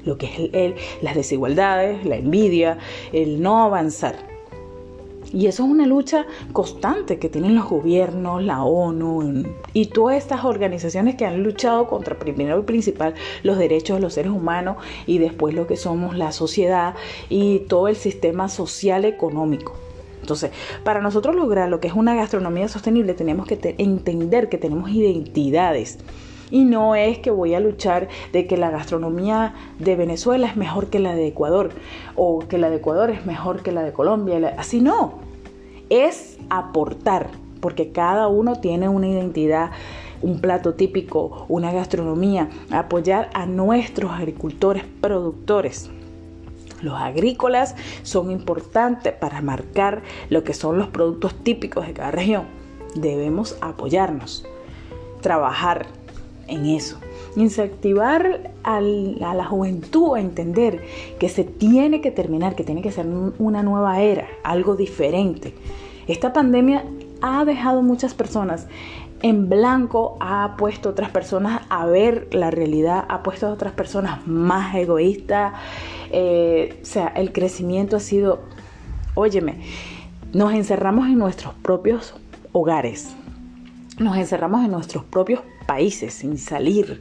lo 0.04 0.18
que 0.18 0.26
es 0.26 0.50
el, 0.52 0.74
las 1.02 1.14
desigualdades, 1.14 2.04
la 2.04 2.16
envidia, 2.16 2.78
el 3.12 3.40
no 3.42 3.62
avanzar. 3.62 4.30
Y 5.32 5.46
eso 5.46 5.64
es 5.64 5.70
una 5.70 5.86
lucha 5.86 6.26
constante 6.52 7.18
que 7.18 7.28
tienen 7.28 7.54
los 7.54 7.68
gobiernos, 7.68 8.42
la 8.42 8.64
ONU 8.64 9.44
y 9.72 9.86
todas 9.86 10.16
estas 10.16 10.44
organizaciones 10.44 11.14
que 11.14 11.24
han 11.24 11.42
luchado 11.44 11.86
contra 11.86 12.18
primero 12.18 12.58
y 12.58 12.62
principal 12.62 13.14
los 13.44 13.56
derechos 13.56 13.98
de 13.98 14.02
los 14.02 14.14
seres 14.14 14.32
humanos 14.32 14.78
y 15.06 15.18
después 15.18 15.54
lo 15.54 15.68
que 15.68 15.76
somos 15.76 16.16
la 16.16 16.32
sociedad 16.32 16.94
y 17.28 17.60
todo 17.60 17.86
el 17.86 17.94
sistema 17.94 18.48
social 18.48 19.04
económico. 19.04 19.76
Entonces, 20.20 20.50
para 20.84 21.00
nosotros 21.00 21.36
lograr 21.36 21.68
lo 21.68 21.80
que 21.80 21.88
es 21.88 21.94
una 21.94 22.14
gastronomía 22.14 22.68
sostenible 22.68 23.14
tenemos 23.14 23.46
que 23.46 23.76
entender 23.78 24.48
que 24.48 24.58
tenemos 24.58 24.90
identidades 24.90 25.98
y 26.50 26.64
no 26.64 26.94
es 26.94 27.18
que 27.18 27.30
voy 27.30 27.54
a 27.54 27.60
luchar 27.60 28.08
de 28.32 28.46
que 28.46 28.56
la 28.56 28.70
gastronomía 28.70 29.54
de 29.78 29.96
Venezuela 29.96 30.46
es 30.46 30.56
mejor 30.56 30.88
que 30.88 30.98
la 30.98 31.14
de 31.14 31.28
Ecuador 31.28 31.70
o 32.16 32.40
que 32.40 32.58
la 32.58 32.70
de 32.70 32.76
Ecuador 32.76 33.10
es 33.10 33.26
mejor 33.26 33.62
que 33.62 33.72
la 33.72 33.82
de 33.82 33.92
Colombia. 33.92 34.54
Así 34.58 34.80
no. 34.80 35.14
Es 35.88 36.38
aportar, 36.50 37.28
porque 37.60 37.92
cada 37.92 38.28
uno 38.28 38.60
tiene 38.60 38.88
una 38.88 39.08
identidad 39.08 39.70
un 40.22 40.40
plato 40.40 40.74
típico, 40.74 41.46
una 41.48 41.72
gastronomía, 41.72 42.50
apoyar 42.70 43.30
a 43.32 43.46
nuestros 43.46 44.10
agricultores 44.10 44.84
productores. 45.00 45.90
Los 46.82 46.94
agrícolas 46.94 47.74
son 48.02 48.30
importantes 48.30 49.12
para 49.12 49.42
marcar 49.42 50.02
lo 50.30 50.44
que 50.44 50.54
son 50.54 50.78
los 50.78 50.88
productos 50.88 51.34
típicos 51.42 51.86
de 51.86 51.92
cada 51.92 52.10
región. 52.10 52.44
Debemos 52.94 53.56
apoyarnos, 53.60 54.46
trabajar, 55.20 55.86
en 56.50 56.66
eso. 56.66 56.98
Incentivar 57.36 58.52
a 58.62 58.80
la 58.80 59.44
juventud 59.44 60.16
a 60.16 60.20
entender 60.20 60.82
que 61.18 61.28
se 61.28 61.44
tiene 61.44 62.00
que 62.00 62.10
terminar, 62.10 62.54
que 62.54 62.64
tiene 62.64 62.82
que 62.82 62.90
ser 62.90 63.06
una 63.38 63.62
nueva 63.62 64.00
era, 64.00 64.26
algo 64.42 64.76
diferente. 64.76 65.54
Esta 66.06 66.32
pandemia 66.32 66.84
ha 67.22 67.44
dejado 67.44 67.82
muchas 67.82 68.14
personas 68.14 68.66
en 69.22 69.48
blanco, 69.48 70.16
ha 70.20 70.56
puesto 70.56 70.88
a 70.88 70.92
otras 70.92 71.10
personas 71.10 71.62
a 71.68 71.86
ver 71.86 72.28
la 72.32 72.50
realidad, 72.50 73.04
ha 73.08 73.22
puesto 73.22 73.46
a 73.46 73.50
otras 73.50 73.72
personas 73.72 74.26
más 74.26 74.74
egoístas. 74.74 75.52
Eh, 76.10 76.78
o 76.82 76.84
sea, 76.84 77.08
el 77.08 77.32
crecimiento 77.32 77.96
ha 77.96 78.00
sido, 78.00 78.40
óyeme, 79.14 79.60
nos 80.32 80.52
encerramos 80.54 81.06
en 81.06 81.18
nuestros 81.18 81.54
propios 81.54 82.14
hogares, 82.52 83.14
nos 83.98 84.16
encerramos 84.16 84.64
en 84.64 84.70
nuestros 84.70 85.04
propios 85.04 85.40
países 85.70 86.14
sin 86.14 86.36
salir. 86.36 86.98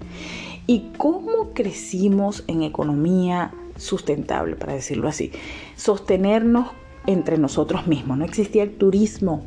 ¿Y 0.68 0.92
cómo 0.96 1.56
crecimos 1.56 2.44
en 2.46 2.62
economía 2.62 3.52
sustentable, 3.78 4.56
para 4.56 4.74
decirlo 4.74 5.08
así? 5.08 5.32
Sostenernos 5.76 6.68
entre 7.08 7.40
nosotros 7.40 7.88
mismos. 7.88 8.20
No 8.20 8.26
existía 8.26 8.62
el 8.62 8.78
turismo, 8.78 9.42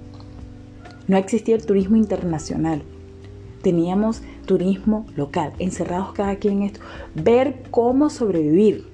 no 1.06 1.16
existía 1.16 1.54
el 1.54 1.64
turismo 1.64 1.94
internacional. 1.94 2.82
Teníamos 3.62 4.22
turismo 4.44 5.06
local, 5.14 5.52
encerrados 5.60 6.14
cada 6.14 6.34
quien 6.34 6.54
en 6.54 6.62
esto. 6.64 6.80
Ver 7.14 7.62
cómo 7.70 8.10
sobrevivir. 8.10 8.88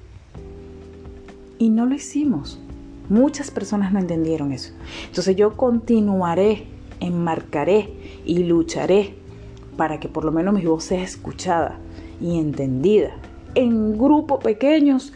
Y 1.58 1.70
no 1.70 1.86
lo 1.86 1.94
hicimos. 1.94 2.60
Muchas 3.08 3.50
personas 3.50 3.94
no 3.94 3.98
entendieron 3.98 4.52
eso. 4.52 4.74
Entonces 5.06 5.36
yo 5.36 5.56
continuaré 5.56 6.66
enmarcaré 7.00 8.20
y 8.24 8.44
lucharé 8.44 9.14
para 9.78 10.00
que 10.00 10.08
por 10.08 10.24
lo 10.24 10.32
menos 10.32 10.52
mi 10.52 10.66
voz 10.66 10.84
sea 10.84 11.02
escuchada 11.02 11.78
y 12.20 12.38
entendida. 12.38 13.12
En 13.54 13.96
grupos 13.96 14.42
pequeños, 14.42 15.14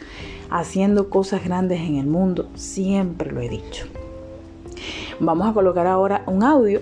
haciendo 0.49 1.09
cosas 1.09 1.43
grandes 1.43 1.81
en 1.81 1.97
el 1.97 2.07
mundo, 2.07 2.49
siempre 2.55 3.31
lo 3.31 3.41
he 3.41 3.49
dicho. 3.49 3.85
Vamos 5.19 5.47
a 5.49 5.53
colocar 5.53 5.85
ahora 5.85 6.23
un 6.27 6.43
audio 6.43 6.81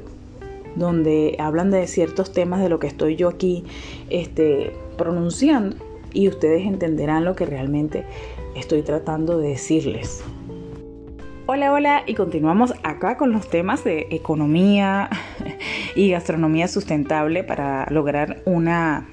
donde 0.76 1.36
hablan 1.40 1.72
de 1.72 1.88
ciertos 1.88 2.32
temas 2.32 2.62
de 2.62 2.70
lo 2.70 2.80
que 2.80 2.88
estoy 2.88 3.16
yo 3.16 3.28
aquí 3.28 3.66
este, 4.10 4.74
pronunciando 4.96 5.76
y 6.14 6.28
ustedes 6.28 6.68
entenderán 6.68 7.26
lo 7.26 7.36
que 7.36 7.48
realmente 7.48 8.06
estoy 8.56 8.84
tratando 8.84 9.40
de 9.40 9.50
decirles. 9.50 10.24
Hola, 11.54 11.74
hola, 11.74 12.04
y 12.08 12.14
continuamos 12.14 12.74
acá 12.82 13.18
con 13.18 13.34
los 13.34 13.50
temas 13.50 13.84
de 13.84 14.08
economía 14.12 15.10
y 15.98 16.10
gastronomía 16.10 16.70
sustentable 16.70 17.44
para 17.44 17.88
lograr 17.90 18.42
una 18.46 19.06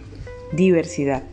diversidad. 0.52 1.24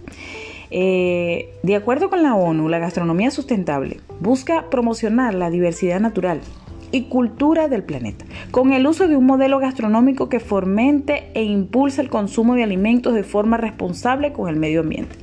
Eh, 0.71 1.53
de 1.61 1.75
acuerdo 1.75 2.09
con 2.09 2.23
la 2.23 2.33
ONU, 2.33 2.69
la 2.69 2.79
gastronomía 2.79 3.29
sustentable 3.29 3.99
busca 4.19 4.71
promocionar 4.71 5.35
la 5.35 5.51
diversidad 5.51 5.99
natural 5.99 6.41
y 6.91 7.03
cultura 7.03 7.67
del 7.67 7.83
planeta, 7.83 8.25
con 8.49 8.73
el 8.73 8.87
uso 8.87 9.07
de 9.07 9.15
un 9.15 9.27
modelo 9.27 9.59
gastronómico 9.59 10.27
que 10.27 10.39
fomente 10.39 11.29
e 11.35 11.43
impulsa 11.43 12.01
el 12.01 12.09
consumo 12.09 12.55
de 12.55 12.63
alimentos 12.63 13.13
de 13.13 13.21
forma 13.21 13.57
responsable 13.57 14.33
con 14.33 14.49
el 14.49 14.55
medio 14.55 14.79
ambiente. 14.79 15.15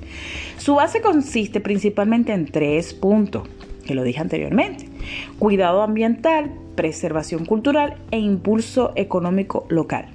Su 0.59 0.77
base 0.77 1.01
consiste 1.01 1.59
principalmente 1.59 2.33
en 2.33 2.47
tres 2.47 2.95
puntos 2.95 3.49
que 3.85 3.95
lo 3.95 4.03
dije 4.03 4.21
anteriormente. 4.21 4.89
Cuidado 5.39 5.83
ambiental, 5.83 6.53
preservación 6.75 7.45
cultural 7.45 7.97
e 8.11 8.19
impulso 8.19 8.93
económico 8.97 9.67
local. 9.69 10.07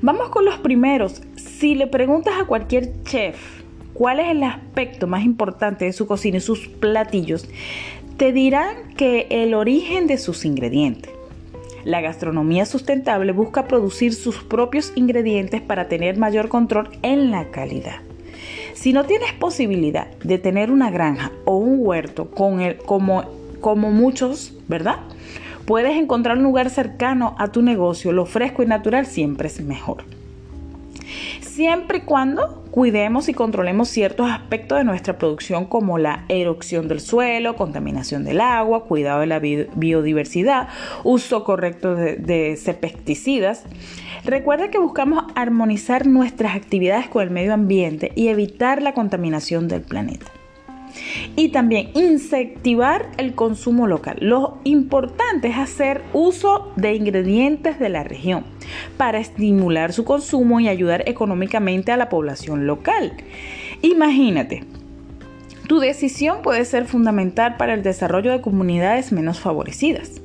Vamos 0.00 0.28
con 0.28 0.44
los 0.44 0.58
primeros. 0.58 1.22
Si 1.36 1.74
le 1.74 1.86
preguntas 1.86 2.34
a 2.40 2.44
cualquier 2.44 3.02
chef 3.02 3.36
cuál 3.94 4.20
es 4.20 4.28
el 4.28 4.42
aspecto 4.44 5.06
más 5.06 5.24
importante 5.24 5.84
de 5.84 5.92
su 5.92 6.06
cocina 6.06 6.36
y 6.36 6.40
sus 6.40 6.68
platillos, 6.68 7.48
te 8.16 8.32
dirán 8.32 8.94
que 8.96 9.26
el 9.30 9.54
origen 9.54 10.06
de 10.06 10.18
sus 10.18 10.44
ingredientes. 10.44 11.12
La 11.84 12.00
gastronomía 12.00 12.66
sustentable 12.66 13.32
busca 13.32 13.66
producir 13.66 14.14
sus 14.14 14.42
propios 14.42 14.92
ingredientes 14.94 15.62
para 15.62 15.88
tener 15.88 16.18
mayor 16.18 16.48
control 16.48 16.90
en 17.02 17.30
la 17.30 17.50
calidad. 17.50 18.07
Si 18.80 18.92
no 18.92 19.02
tienes 19.02 19.32
posibilidad 19.32 20.06
de 20.18 20.38
tener 20.38 20.70
una 20.70 20.88
granja 20.88 21.32
o 21.44 21.56
un 21.56 21.78
huerto 21.80 22.30
con 22.30 22.60
como, 22.86 23.24
como 23.60 23.90
muchos, 23.90 24.54
¿verdad? 24.68 24.98
Puedes 25.66 25.96
encontrar 25.96 26.38
un 26.38 26.44
lugar 26.44 26.70
cercano 26.70 27.34
a 27.38 27.48
tu 27.48 27.60
negocio, 27.60 28.12
lo 28.12 28.24
fresco 28.24 28.62
y 28.62 28.66
natural 28.66 29.06
siempre 29.06 29.48
es 29.48 29.60
mejor 29.60 30.04
siempre 31.58 31.98
y 31.98 32.00
cuando 32.02 32.62
cuidemos 32.78 33.28
y 33.28 33.34
controlemos 33.34 33.88
ciertos 33.88 34.30
aspectos 34.30 34.78
de 34.78 34.84
nuestra 34.84 35.18
producción 35.18 35.64
como 35.64 35.98
la 35.98 36.24
erosión 36.28 36.86
del 36.86 37.00
suelo, 37.00 37.56
contaminación 37.56 38.22
del 38.22 38.40
agua, 38.40 38.84
cuidado 38.84 39.18
de 39.18 39.26
la 39.26 39.40
biodiversidad, 39.40 40.68
uso 41.02 41.42
correcto 41.42 41.96
de, 41.96 42.14
de 42.18 42.78
pesticidas. 42.80 43.64
Recuerda 44.24 44.70
que 44.70 44.78
buscamos 44.78 45.24
armonizar 45.34 46.06
nuestras 46.06 46.54
actividades 46.54 47.08
con 47.08 47.24
el 47.24 47.30
medio 47.30 47.52
ambiente 47.52 48.12
y 48.14 48.28
evitar 48.28 48.80
la 48.80 48.94
contaminación 48.94 49.66
del 49.66 49.80
planeta 49.80 50.37
y 51.36 51.50
también 51.50 51.90
incentivar 51.94 53.10
el 53.16 53.34
consumo 53.34 53.86
local. 53.86 54.16
Lo 54.20 54.58
importante 54.64 55.48
es 55.48 55.56
hacer 55.56 56.02
uso 56.12 56.72
de 56.76 56.94
ingredientes 56.94 57.78
de 57.78 57.88
la 57.88 58.04
región 58.04 58.44
para 58.96 59.18
estimular 59.18 59.92
su 59.92 60.04
consumo 60.04 60.60
y 60.60 60.68
ayudar 60.68 61.04
económicamente 61.08 61.92
a 61.92 61.96
la 61.96 62.08
población 62.08 62.66
local. 62.66 63.12
Imagínate, 63.82 64.64
tu 65.66 65.80
decisión 65.80 66.42
puede 66.42 66.64
ser 66.64 66.86
fundamental 66.86 67.56
para 67.56 67.74
el 67.74 67.82
desarrollo 67.82 68.32
de 68.32 68.40
comunidades 68.40 69.12
menos 69.12 69.40
favorecidas 69.40 70.20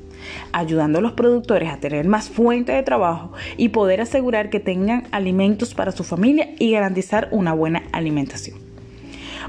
ayudando 0.52 0.98
a 0.98 1.02
los 1.02 1.12
productores 1.12 1.70
a 1.70 1.78
tener 1.78 2.06
más 2.06 2.30
fuente 2.30 2.72
de 2.72 2.82
trabajo 2.82 3.32
y 3.56 3.70
poder 3.70 4.00
asegurar 4.00 4.50
que 4.50 4.60
tengan 4.60 5.04
alimentos 5.10 5.74
para 5.74 5.92
su 5.92 6.04
familia 6.04 6.50
y 6.58 6.72
garantizar 6.72 7.28
una 7.30 7.52
buena 7.52 7.82
alimentación 7.92 8.63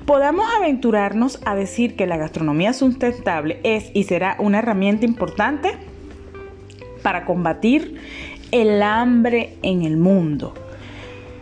podamos 0.06 0.46
aventurarnos 0.58 1.40
a 1.46 1.56
decir 1.56 1.96
que 1.96 2.08
la 2.08 2.18
gastronomía 2.18 2.74
sustentable 2.74 3.60
es 3.64 3.92
y 3.94 4.04
será 4.04 4.36
una 4.40 4.60
herramienta 4.60 5.06
importante 5.06 5.78
para 7.02 7.26
combatir 7.26 8.00
el 8.52 8.82
hambre 8.82 9.58
en 9.62 9.84
el 9.84 9.98
mundo. 9.98 10.54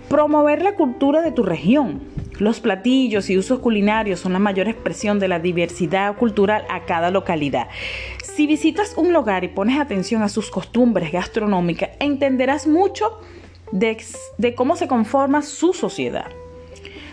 Promover 0.09 0.61
la 0.61 0.75
cultura 0.75 1.21
de 1.21 1.31
tu 1.31 1.43
región. 1.43 2.01
Los 2.39 2.59
platillos 2.59 3.29
y 3.29 3.37
usos 3.37 3.59
culinarios 3.59 4.19
son 4.19 4.33
la 4.33 4.39
mayor 4.39 4.67
expresión 4.67 5.19
de 5.19 5.27
la 5.27 5.39
diversidad 5.39 6.15
cultural 6.17 6.65
a 6.69 6.85
cada 6.85 7.11
localidad. 7.11 7.67
Si 8.23 8.47
visitas 8.47 8.93
un 8.97 9.13
lugar 9.13 9.43
y 9.43 9.49
pones 9.49 9.79
atención 9.79 10.23
a 10.23 10.29
sus 10.29 10.49
costumbres 10.49 11.11
gastronómicas, 11.11 11.91
entenderás 11.99 12.67
mucho 12.67 13.19
de, 13.71 13.97
de 14.37 14.55
cómo 14.55 14.75
se 14.75 14.87
conforma 14.87 15.43
su 15.43 15.73
sociedad. 15.73 16.27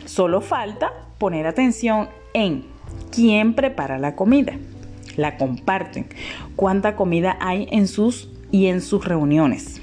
Solo 0.06 0.40
falta 0.40 1.10
poner 1.21 1.47
atención 1.47 2.09
en 2.33 2.65
quién 3.12 3.55
prepara 3.55 3.99
la 3.99 4.17
comida, 4.17 4.55
la 5.17 5.37
comparten, 5.37 6.07
cuánta 6.57 6.97
comida 6.97 7.37
hay 7.41 7.69
en 7.71 7.87
sus 7.87 8.31
y 8.50 8.67
en 8.67 8.81
sus 8.81 9.05
reuniones, 9.05 9.83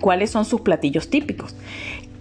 cuáles 0.00 0.30
son 0.30 0.46
sus 0.46 0.62
platillos 0.62 1.10
típicos, 1.10 1.54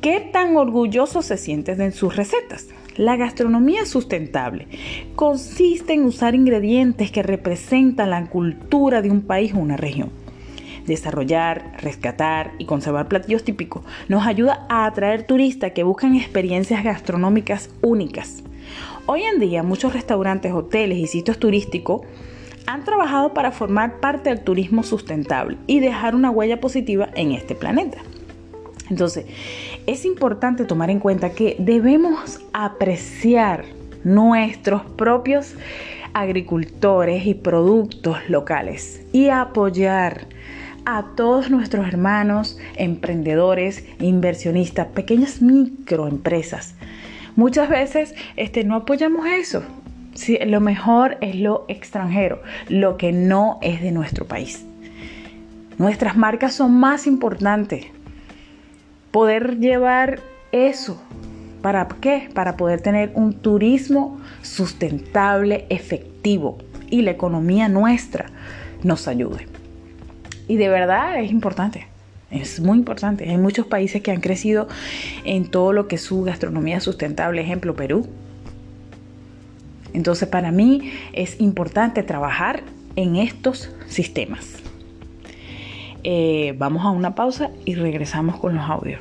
qué 0.01 0.19
tan 0.19 0.57
orgullosos 0.57 1.25
se 1.25 1.37
sienten 1.37 1.77
de 1.77 1.91
sus 1.91 2.15
recetas. 2.15 2.67
La 2.97 3.15
gastronomía 3.15 3.85
sustentable. 3.85 4.67
Consiste 5.15 5.93
en 5.93 6.03
usar 6.03 6.35
ingredientes 6.35 7.11
que 7.11 7.23
representan 7.23 8.09
la 8.09 8.25
cultura 8.25 9.01
de 9.01 9.09
un 9.09 9.21
país 9.21 9.53
o 9.53 9.59
una 9.59 9.77
región 9.77 10.11
desarrollar, 10.89 11.71
rescatar 11.81 12.51
y 12.57 12.65
conservar 12.65 13.07
platillos 13.07 13.43
típicos 13.43 13.83
nos 14.09 14.27
ayuda 14.27 14.65
a 14.67 14.85
atraer 14.85 15.23
turistas 15.23 15.71
que 15.71 15.83
buscan 15.83 16.15
experiencias 16.15 16.83
gastronómicas 16.83 17.69
únicas. 17.81 18.43
Hoy 19.05 19.23
en 19.23 19.39
día 19.39 19.63
muchos 19.63 19.93
restaurantes, 19.93 20.51
hoteles 20.51 20.97
y 20.97 21.07
sitios 21.07 21.39
turísticos 21.39 22.01
han 22.67 22.83
trabajado 22.83 23.33
para 23.33 23.51
formar 23.51 23.99
parte 23.99 24.29
del 24.29 24.41
turismo 24.41 24.83
sustentable 24.83 25.57
y 25.65 25.79
dejar 25.79 26.13
una 26.13 26.29
huella 26.29 26.59
positiva 26.59 27.09
en 27.15 27.31
este 27.31 27.55
planeta. 27.55 27.97
Entonces, 28.89 29.25
es 29.87 30.05
importante 30.05 30.65
tomar 30.65 30.89
en 30.89 30.99
cuenta 30.99 31.31
que 31.31 31.55
debemos 31.59 32.41
apreciar 32.53 33.65
nuestros 34.03 34.83
propios 34.83 35.55
agricultores 36.13 37.25
y 37.25 37.33
productos 37.35 38.17
locales 38.29 39.03
y 39.11 39.29
apoyar 39.29 40.27
a 40.97 41.03
todos 41.15 41.51
nuestros 41.51 41.87
hermanos 41.87 42.57
emprendedores, 42.75 43.85
inversionistas, 43.99 44.87
pequeñas 44.87 45.41
microempresas. 45.41 46.75
Muchas 47.35 47.69
veces 47.69 48.15
este, 48.35 48.63
no 48.63 48.75
apoyamos 48.75 49.27
eso. 49.27 49.63
lo 50.45 50.59
mejor 50.59 51.17
es 51.21 51.35
lo 51.35 51.65
extranjero, 51.67 52.41
lo 52.67 52.97
que 52.97 53.11
no 53.11 53.59
es 53.61 53.81
de 53.81 53.91
nuestro 53.91 54.25
país. 54.25 54.65
Nuestras 55.77 56.17
marcas 56.17 56.53
son 56.53 56.73
más 56.73 57.07
importantes. 57.07 57.85
Poder 59.11 59.59
llevar 59.59 60.19
eso. 60.51 61.01
¿Para 61.61 61.87
qué? 61.87 62.29
Para 62.33 62.57
poder 62.57 62.81
tener 62.81 63.11
un 63.15 63.33
turismo 63.33 64.19
sustentable, 64.41 65.65
efectivo 65.69 66.57
y 66.89 67.03
la 67.03 67.11
economía 67.11 67.69
nuestra 67.69 68.25
nos 68.83 69.07
ayude. 69.07 69.58
Y 70.49 70.57
de 70.57 70.67
verdad 70.67 71.21
es 71.21 71.31
importante. 71.31 71.85
Es 72.31 72.59
muy 72.59 72.79
importante. 72.79 73.29
Hay 73.29 73.37
muchos 73.37 73.67
países 73.67 74.01
que 74.01 74.09
han 74.09 74.19
crecido 74.19 74.67
en 75.23 75.49
todo 75.49 75.73
lo 75.73 75.87
que 75.87 75.95
es 75.95 76.01
su 76.01 76.23
gastronomía 76.23 76.79
sustentable. 76.79 77.39
Ejemplo, 77.39 77.75
Perú. 77.75 78.07
Entonces, 79.93 80.27
para 80.27 80.51
mí 80.51 80.91
es 81.13 81.39
importante 81.39 82.01
trabajar 82.01 82.63
en 82.95 83.15
estos 83.15 83.69
sistemas. 83.87 84.55
Eh, 86.03 86.55
vamos 86.57 86.83
a 86.83 86.89
una 86.89 87.13
pausa 87.13 87.51
y 87.65 87.75
regresamos 87.75 88.39
con 88.39 88.55
los 88.55 88.67
audios. 88.67 88.99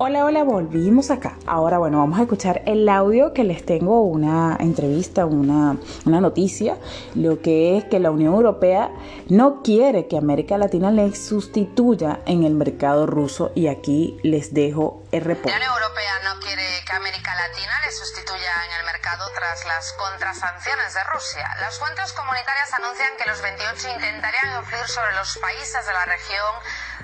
Hola, 0.00 0.24
hola, 0.24 0.44
volvimos 0.44 1.10
acá. 1.10 1.36
Ahora, 1.44 1.78
bueno, 1.78 1.98
vamos 1.98 2.20
a 2.20 2.22
escuchar 2.22 2.62
el 2.66 2.88
audio 2.88 3.34
que 3.34 3.42
les 3.42 3.66
tengo, 3.66 4.02
una 4.02 4.56
entrevista, 4.60 5.26
una, 5.26 5.76
una, 6.06 6.20
noticia, 6.20 6.78
lo 7.16 7.42
que 7.42 7.76
es 7.76 7.84
que 7.86 7.98
la 7.98 8.12
Unión 8.12 8.32
Europea 8.34 8.92
no 9.28 9.60
quiere 9.64 10.06
que 10.06 10.16
América 10.16 10.56
Latina 10.56 10.92
le 10.92 11.12
sustituya 11.16 12.20
en 12.26 12.44
el 12.44 12.54
mercado 12.54 13.08
ruso 13.08 13.50
y 13.56 13.66
aquí 13.66 14.20
les 14.22 14.54
dejo 14.54 15.02
el 15.10 15.24
reporte. 15.24 15.50
La 15.50 15.66
Unión 15.66 15.72
Europea 15.82 16.12
no 16.22 16.38
quiere 16.46 16.62
que 16.86 16.92
América 16.92 17.34
Latina 17.34 17.72
le 17.84 17.90
sustituya 17.90 18.52
en 18.70 18.78
el 18.78 18.86
mercado 18.86 19.24
tras 19.34 19.66
las 19.66 19.92
contrasanciones 19.94 20.94
de 20.94 21.02
Rusia. 21.12 21.50
Las 21.58 21.76
fuentes 21.76 22.12
comunitarias 22.12 22.72
anuncian 22.72 23.10
que 23.18 23.28
los 23.28 23.42
28 23.42 23.88
intentarían 23.96 24.62
influir 24.62 24.86
sobre 24.86 25.12
los 25.16 25.36
países 25.38 25.84
de 25.84 25.92
la 25.92 26.04
región 26.04 26.54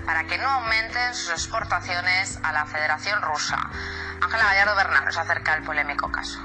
para 0.04 0.24
que 0.24 0.38
no 0.38 0.48
aumenten 0.48 1.14
sus 1.14 1.30
exportaciones 1.30 2.38
a 2.42 2.52
la 2.52 2.66
Federación 2.66 3.22
Rusa. 3.22 3.59
Ángela 4.20 4.44
Gallardo 4.44 4.76
Bernal 4.76 5.04
nos 5.04 5.16
acerca 5.16 5.52
al 5.52 5.62
polémico 5.62 6.11
caso. 6.11 6.40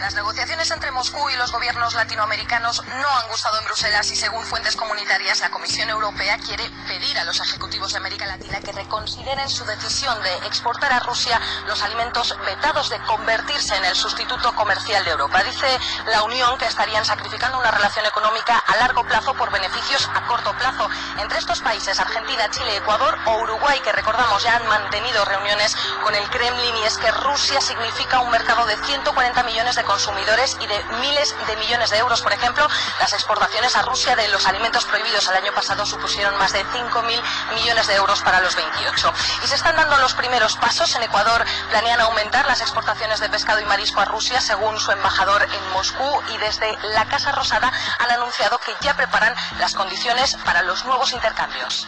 Las 0.00 0.14
negociaciones 0.14 0.70
entre 0.70 0.90
Moscú 0.90 1.30
y 1.30 1.36
los 1.36 1.52
gobiernos 1.52 1.94
latinoamericanos 1.94 2.82
no 2.86 3.08
han 3.08 3.28
gustado 3.28 3.58
en 3.58 3.64
Bruselas 3.64 4.10
y 4.10 4.16
según 4.16 4.44
fuentes 4.44 4.76
comunitarias 4.76 5.40
la 5.40 5.50
Comisión 5.50 5.88
Europea 5.88 6.36
quiere 6.38 6.68
pedir 6.86 7.18
a 7.18 7.24
los 7.24 7.40
ejecutivos 7.40 7.92
de 7.92 7.98
América 7.98 8.26
Latina 8.26 8.60
que 8.60 8.72
reconsideren 8.72 9.48
su 9.48 9.64
decisión 9.64 10.20
de 10.22 10.34
exportar 10.46 10.92
a 10.92 11.00
Rusia 11.00 11.40
los 11.66 11.82
alimentos 11.82 12.36
vetados 12.44 12.90
de 12.90 12.98
convertirse 13.02 13.76
en 13.76 13.84
el 13.84 13.94
sustituto 13.94 14.54
comercial 14.54 15.04
de 15.04 15.12
Europa. 15.12 15.42
Dice 15.44 15.78
la 16.06 16.22
Unión 16.22 16.58
que 16.58 16.66
estarían 16.66 17.04
sacrificando 17.04 17.58
una 17.58 17.70
relación 17.70 18.04
económica 18.04 18.58
a 18.58 18.76
largo 18.76 19.04
plazo 19.04 19.34
por 19.34 19.52
beneficios 19.52 20.10
a 20.14 20.26
corto 20.26 20.52
plazo. 20.58 20.88
Entre 21.18 21.38
estos 21.38 21.60
países, 21.60 22.00
Argentina, 22.00 22.50
Chile, 22.50 22.76
Ecuador 22.76 23.16
o 23.26 23.38
Uruguay, 23.38 23.80
que 23.80 23.92
recordamos 23.92 24.42
ya 24.42 24.56
han 24.56 24.66
mantenido 24.66 25.24
reuniones 25.24 25.76
con 26.02 26.14
el 26.14 26.28
Kremlin 26.30 26.76
y 26.76 26.82
es 26.84 26.98
que 26.98 27.10
Rusia 27.10 27.60
significa 27.60 28.20
un 28.20 28.30
mercado 28.30 28.66
de 28.66 28.76
140 28.76 29.42
millones 29.44 29.76
de 29.76 29.83
consumidores 29.84 30.56
y 30.60 30.66
de 30.66 30.84
miles 31.00 31.34
de 31.46 31.56
millones 31.56 31.90
de 31.90 31.98
euros. 31.98 32.22
Por 32.22 32.32
ejemplo, 32.32 32.66
las 32.98 33.12
exportaciones 33.12 33.76
a 33.76 33.82
Rusia 33.82 34.16
de 34.16 34.28
los 34.28 34.46
alimentos 34.46 34.84
prohibidos 34.84 35.28
el 35.28 35.36
año 35.36 35.52
pasado 35.52 35.86
supusieron 35.86 36.36
más 36.38 36.52
de 36.52 36.64
5.000 36.66 37.54
millones 37.54 37.86
de 37.86 37.94
euros 37.94 38.20
para 38.22 38.40
los 38.40 38.56
28. 38.56 39.12
Y 39.44 39.46
se 39.46 39.54
están 39.54 39.76
dando 39.76 39.96
los 39.98 40.14
primeros 40.14 40.56
pasos. 40.56 40.94
En 40.96 41.02
Ecuador 41.02 41.44
planean 41.70 42.00
aumentar 42.00 42.46
las 42.46 42.60
exportaciones 42.60 43.20
de 43.20 43.28
pescado 43.28 43.60
y 43.60 43.64
marisco 43.64 44.00
a 44.00 44.04
Rusia, 44.04 44.40
según 44.40 44.78
su 44.80 44.90
embajador 44.92 45.42
en 45.42 45.70
Moscú. 45.72 46.22
Y 46.34 46.38
desde 46.38 46.76
la 46.94 47.06
Casa 47.06 47.32
Rosada 47.32 47.72
han 47.98 48.10
anunciado 48.10 48.58
que 48.58 48.74
ya 48.80 48.96
preparan 48.96 49.34
las 49.58 49.74
condiciones 49.74 50.36
para 50.44 50.62
los 50.62 50.84
nuevos 50.84 51.12
intercambios. 51.12 51.86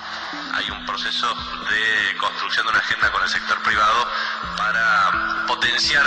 hay 0.54 0.70
un 0.70 0.86
proceso 0.86 1.34
de 1.70 2.16
construcción 2.18 2.66
de 2.66 2.70
una 2.72 2.80
agenda 2.80 3.10
con 3.10 3.22
el 3.22 3.28
sector 3.28 3.62
privado 3.62 4.08
para 4.56 5.46
potenciar 5.46 6.04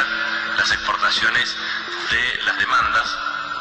las 0.57 0.71
exportaciones 0.71 1.55
de 2.09 2.43
las 2.43 2.57
demandas 2.57 3.17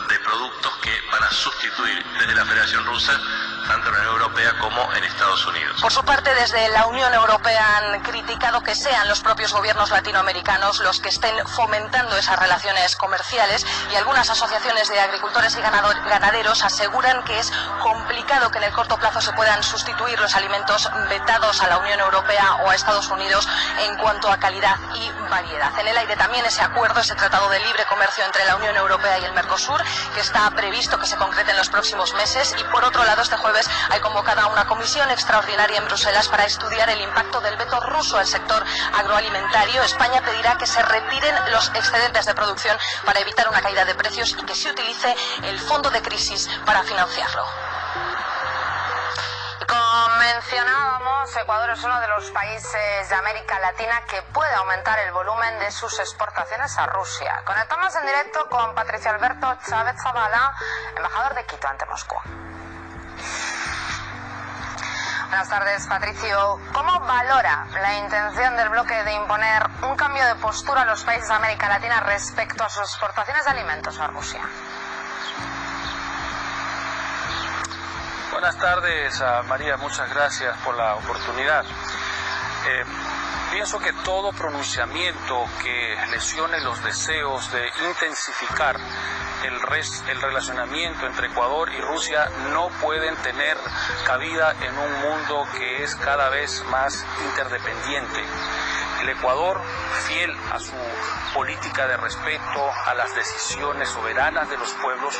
de 0.09 0.19
productos 0.21 0.73
que 0.79 0.91
van 1.13 1.23
a 1.23 1.31
sustituir 1.31 2.03
desde 2.19 2.35
la 2.35 2.47
Federación 2.47 2.85
Rusa 2.87 3.21
tanto 3.69 3.89
en 3.89 3.95
la 3.95 4.01
Unión 4.01 4.15
Europea 4.15 4.53
como 4.59 4.93
en 4.95 5.05
Estados 5.05 5.47
Unidos. 5.47 5.81
Por 5.81 5.93
su 5.93 6.03
parte, 6.05 6.35
desde 6.35 6.69
la 6.71 6.87
Unión 6.87 7.13
Europea 7.13 7.77
han 7.77 8.01
criticado 8.01 8.63
que 8.63 8.75
sean 8.75 9.09
los 9.09 9.21
propios 9.21 9.53
gobiernos 9.53 9.91
latinoamericanos 9.91 10.81
los 10.81 11.01
que 11.01 11.11
estén 11.11 11.47
fomentando 11.47 12.17
esas 12.17 12.39
relaciones 12.39 12.97
comerciales 12.97 13.67
y 13.93 13.97
algunas 13.97 14.31
asociaciones 14.31 14.89
de 14.89 14.99
agricultores 15.01 15.55
y 15.57 15.61
ganaderos 15.61 16.65
aseguran 16.65 17.23
que 17.25 17.39
es 17.39 17.53
complicado 17.83 18.51
que 18.51 18.59
en 18.59 18.65
el 18.65 18.73
corto 18.73 18.97
plazo 18.97 19.21
se 19.21 19.33
puedan 19.35 19.63
sustituir 19.63 20.19
los 20.19 20.35
alimentos 20.35 20.91
vetados 21.11 21.63
a 21.63 21.69
la 21.69 21.79
Unión 21.79 22.01
Europea 22.01 22.57
o 22.65 22.71
a 22.71 22.75
Estados 22.75 23.09
Unidos 23.11 23.47
en 23.81 23.97
cuanto 23.99 24.31
a 24.31 24.39
calidad 24.39 24.77
y 24.95 25.11
variedad. 25.31 25.79
En 25.79 25.89
el 25.89 25.97
aire 25.99 26.17
también 26.17 26.45
ese 26.47 26.63
acuerdo, 26.63 27.01
ese 27.01 27.15
tratado 27.15 27.51
de 27.51 27.61
libre 27.61 27.85
comercio 27.87 28.25
entre 28.25 28.45
la 28.47 28.57
Unión 28.57 28.77
Europea 28.77 29.19
y 29.19 29.25
el 29.25 29.33
Mercosur, 29.35 29.83
que 30.15 30.21
está 30.21 30.51
previsto 30.53 30.99
que 30.99 31.07
se 31.07 31.17
concrete 31.17 31.51
en 31.51 31.59
los 31.59 31.69
próximos 31.69 32.15
meses 32.15 32.55
y 32.59 32.65
por 32.65 32.85
otro 32.85 33.05
lado 33.05 33.23
este 33.23 33.37
jueves 33.37 33.58
hay 33.91 34.01
convocada 34.01 34.47
una 34.47 34.67
comisión 34.67 35.11
extraordinaria 35.11 35.79
en 35.79 35.85
Bruselas 35.87 36.29
para 36.29 36.45
estudiar 36.45 36.91
el 36.91 37.01
impacto 37.01 37.41
del 37.41 37.57
veto 37.57 37.81
ruso 37.81 38.19
al 38.19 38.27
sector 38.27 38.65
agroalimentario. 38.95 39.83
España 39.83 40.23
pedirá 40.23 40.57
que 40.59 40.67
se 40.67 40.83
retiren 40.83 41.35
los 41.53 41.69
excedentes 41.75 42.27
de 42.27 42.35
producción 42.35 42.77
para 43.05 43.21
evitar 43.21 43.49
una 43.49 43.63
caída 43.63 43.85
de 43.85 43.95
precios 43.95 44.37
y 44.39 44.45
que 44.45 44.55
se 44.55 44.71
utilice 44.71 45.15
el 45.43 45.59
fondo 45.59 45.91
de 45.91 46.03
crisis 46.03 46.49
para 46.65 46.83
financiarlo. 46.83 47.45
Como 49.69 50.09
mencionábamos, 50.19 51.37
Ecuador 51.37 51.71
es 51.71 51.85
uno 51.85 52.01
de 52.01 52.09
los 52.09 52.31
países 52.31 53.09
de 53.09 53.15
América 53.15 53.59
Latina 53.59 54.01
que 54.09 54.23
puede 54.33 54.55
aumentar 54.55 54.99
el 55.01 55.13
volumen 55.13 55.59
de 55.59 55.71
sus 55.71 55.99
exportaciones 55.99 56.77
a 56.79 56.87
Rusia. 56.87 57.43
Conectamos 57.45 57.95
en 57.97 58.07
directo 58.07 58.49
con 58.49 58.75
Patricio 58.75 59.11
Alberto 59.11 59.59
Chávez 59.69 59.95
Zavala, 60.03 60.55
embajador 60.97 61.35
de 61.35 61.45
Quito 61.45 61.69
ante 61.69 61.85
Moscú. 61.85 62.17
Buenas 65.29 65.51
tardes, 65.51 65.87
Patricio. 65.87 66.59
¿Cómo 66.73 67.01
valora 67.01 67.67
la 67.83 67.99
intención 67.99 68.57
del 68.57 68.71
bloque 68.71 68.95
de 69.05 69.13
imponer 69.13 69.63
un 69.83 69.95
cambio 69.95 70.25
de 70.25 70.35
postura 70.37 70.83
a 70.83 70.85
los 70.87 71.05
países 71.05 71.29
de 71.29 71.35
América 71.35 71.69
Latina 71.69 72.01
respecto 72.01 72.65
a 72.65 72.71
sus 72.71 72.85
exportaciones 72.85 73.45
de 73.45 73.51
alimentos 73.51 73.99
a 74.01 74.07
Rusia? 74.07 74.41
Buenas 78.33 78.57
tardes, 78.57 79.23
María. 79.47 79.77
Muchas 79.77 80.09
gracias 80.15 80.57
por 80.65 80.75
la 80.75 80.95
oportunidad. 80.95 81.67
Eh, 82.67 82.85
pienso 83.51 83.79
que 83.81 83.93
todo 83.93 84.33
pronunciamiento 84.33 85.45
que 85.63 85.95
lesione 86.11 86.59
los 86.61 86.83
deseos 86.83 87.53
de 87.53 87.71
intensificar 87.87 88.77
el, 89.45 89.55
el 90.09 90.23
relacionamiento 90.23 91.07
entre 91.07 91.29
Ecuador 91.29 91.71
y 91.73 91.81
Rusia 91.81 92.29
no 92.53 92.69
pueden 92.81 93.15
tener 93.17 93.57
cabida 94.07 94.55
en 94.61 94.77
un 94.77 94.93
mundo 95.01 95.47
que 95.57 95.83
es 95.83 95.95
cada 95.97 96.29
vez 96.29 96.65
más 96.71 97.05
interdependiente. 97.25 98.25
El 99.03 99.11
Ecuador, 99.11 99.61
fiel 100.07 100.35
a 100.53 100.59
su 100.59 100.75
política 101.33 101.87
de 101.87 101.97
respeto 101.97 102.71
a 102.87 102.95
las 102.95 103.15
decisiones 103.15 103.89
soberanas 103.89 104.51
de 104.51 104.57
los 104.57 104.73
pueblos, 104.73 105.15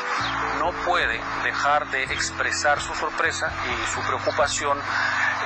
no 0.59 0.71
puede 0.85 1.21
dejar 1.43 1.89
de 1.89 2.03
expresar 2.03 2.81
su 2.81 2.93
sorpresa 2.93 3.51
y 3.65 3.87
su 3.93 4.01
preocupación 4.01 4.77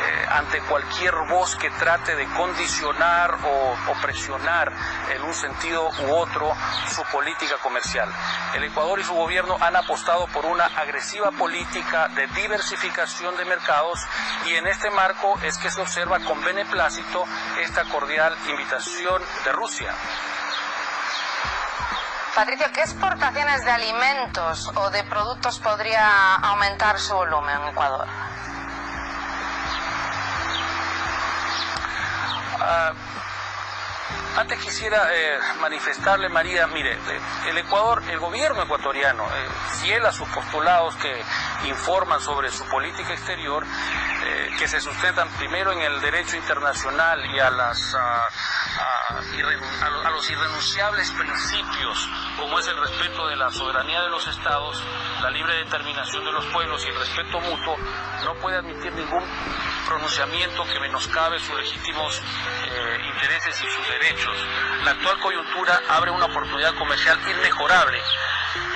eh, 0.04 0.26
ante 0.30 0.60
cualquier 0.62 1.14
voz 1.30 1.56
que 1.56 1.70
trate 1.72 2.16
de 2.16 2.26
condicionar 2.28 3.36
o, 3.44 3.92
o, 3.92 4.02
presionar 4.02 4.72
en 5.10 5.24
un 5.24 5.34
sentido 5.34 5.90
u 6.08 6.14
otro 6.14 6.52
su 6.90 7.04
política 7.12 7.56
comercial. 7.62 8.12
El 8.54 8.66
Ecuador 8.66 9.00
y 9.00 9.04
su 9.04 9.14
gobierno 9.14 9.58
han 9.62 9.76
apostado 9.76 10.28
por 10.28 10.46
una 10.46 10.66
agresiva 10.66 11.32
política 11.32 12.10
de 12.10 12.28
diversificación 12.28 13.38
de 13.38 13.46
mercados 13.46 14.00
y 14.46 14.56
en 14.56 14.68
este 14.68 14.90
marco 14.90 15.40
es 15.42 15.58
que 15.58 15.72
se 15.72 15.82
observa 15.82 16.20
con 16.20 16.44
beneplácito 16.44 17.24
esta 17.62 17.86
cordial 17.86 18.36
invitación 18.50 19.22
de 19.46 19.52
Rusia. 19.54 19.94
Patricio, 22.36 22.66
¿qué 22.74 22.82
exportaciones 22.82 23.64
de 23.64 23.72
alimentos 23.72 24.72
o 24.76 24.90
de 24.90 25.04
productos 25.04 25.60
podría 25.60 26.36
aumentar 26.36 27.00
su 27.00 27.14
volumen 27.14 27.62
en 27.62 27.68
Ecuador? 27.70 28.08
Uh, 32.64 32.96
antes 34.38 34.58
quisiera 34.60 35.14
eh, 35.14 35.38
manifestarle, 35.62 36.28
María, 36.28 36.66
mire, 36.68 36.94
eh, 36.94 37.50
el 37.50 37.58
Ecuador, 37.58 38.02
el 38.10 38.20
gobierno 38.20 38.64
ecuatoriano, 38.64 39.24
eh, 39.26 39.48
fiel 39.82 40.06
a 40.06 40.12
sus 40.12 40.28
postulados 40.30 40.96
que 40.96 41.14
informan 41.66 42.20
sobre 42.22 42.52
su 42.52 42.68
política 42.68 43.14
exterior, 43.14 43.66
que 44.58 44.68
se 44.68 44.80
sustentan 44.80 45.30
primero 45.38 45.72
en 45.72 45.82
el 45.82 46.02
derecho 46.02 46.38
internacional 46.38 47.20
y 47.26 47.40
a, 47.40 47.50
las, 47.50 47.94
a, 47.96 48.26
a, 48.26 49.20
a 50.06 50.12
los 50.12 50.30
irrenunciables 50.30 51.12
principios, 51.12 52.10
como 52.38 52.60
es 52.60 52.68
el 52.68 52.78
respeto 52.78 53.28
de 53.28 53.36
la 53.36 53.52
soberanía 53.52 54.02
de 54.02 54.10
los 54.10 54.28
estados, 54.28 54.82
la 55.22 55.30
libre 55.30 55.56
determinación 55.58 56.24
de 56.24 56.32
los 56.32 56.46
pueblos 56.46 56.86
y 56.86 56.90
el 56.90 56.96
respeto 56.96 57.40
mutuo, 57.40 57.78
no 58.24 58.36
puede 58.36 58.58
admitir 58.58 58.94
ningún 58.94 59.24
pronunciamiento 59.88 60.64
que 60.66 60.80
menoscabe 60.80 61.40
sus 61.40 61.56
legítimos 61.56 62.22
eh, 62.66 62.98
intereses 63.14 63.62
y 63.62 63.68
sus 63.68 63.88
derechos. 63.90 64.38
La 64.84 64.92
actual 64.92 65.20
coyuntura 65.20 65.82
abre 65.90 66.12
una 66.12 66.26
oportunidad 66.26 66.74
comercial 66.76 67.20
inmejorable 67.30 68.02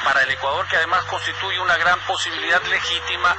para 0.03 0.23
el 0.23 0.31
Ecuador, 0.31 0.67
que 0.67 0.77
además 0.77 1.03
constituye 1.05 1.59
una 1.59 1.77
gran 1.77 1.99
posibilidad 2.01 2.61
legítima, 2.63 3.35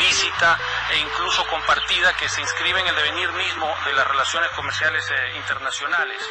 lícita 0.00 0.58
e 0.90 0.98
incluso 0.98 1.46
compartida 1.46 2.14
que 2.14 2.28
se 2.28 2.40
inscribe 2.40 2.80
en 2.80 2.86
el 2.86 2.96
devenir 2.96 3.30
mismo 3.32 3.72
de 3.84 3.92
las 3.92 4.06
relaciones 4.06 4.50
comerciales 4.50 5.08
eh, 5.10 5.36
internacionales. 5.36 6.22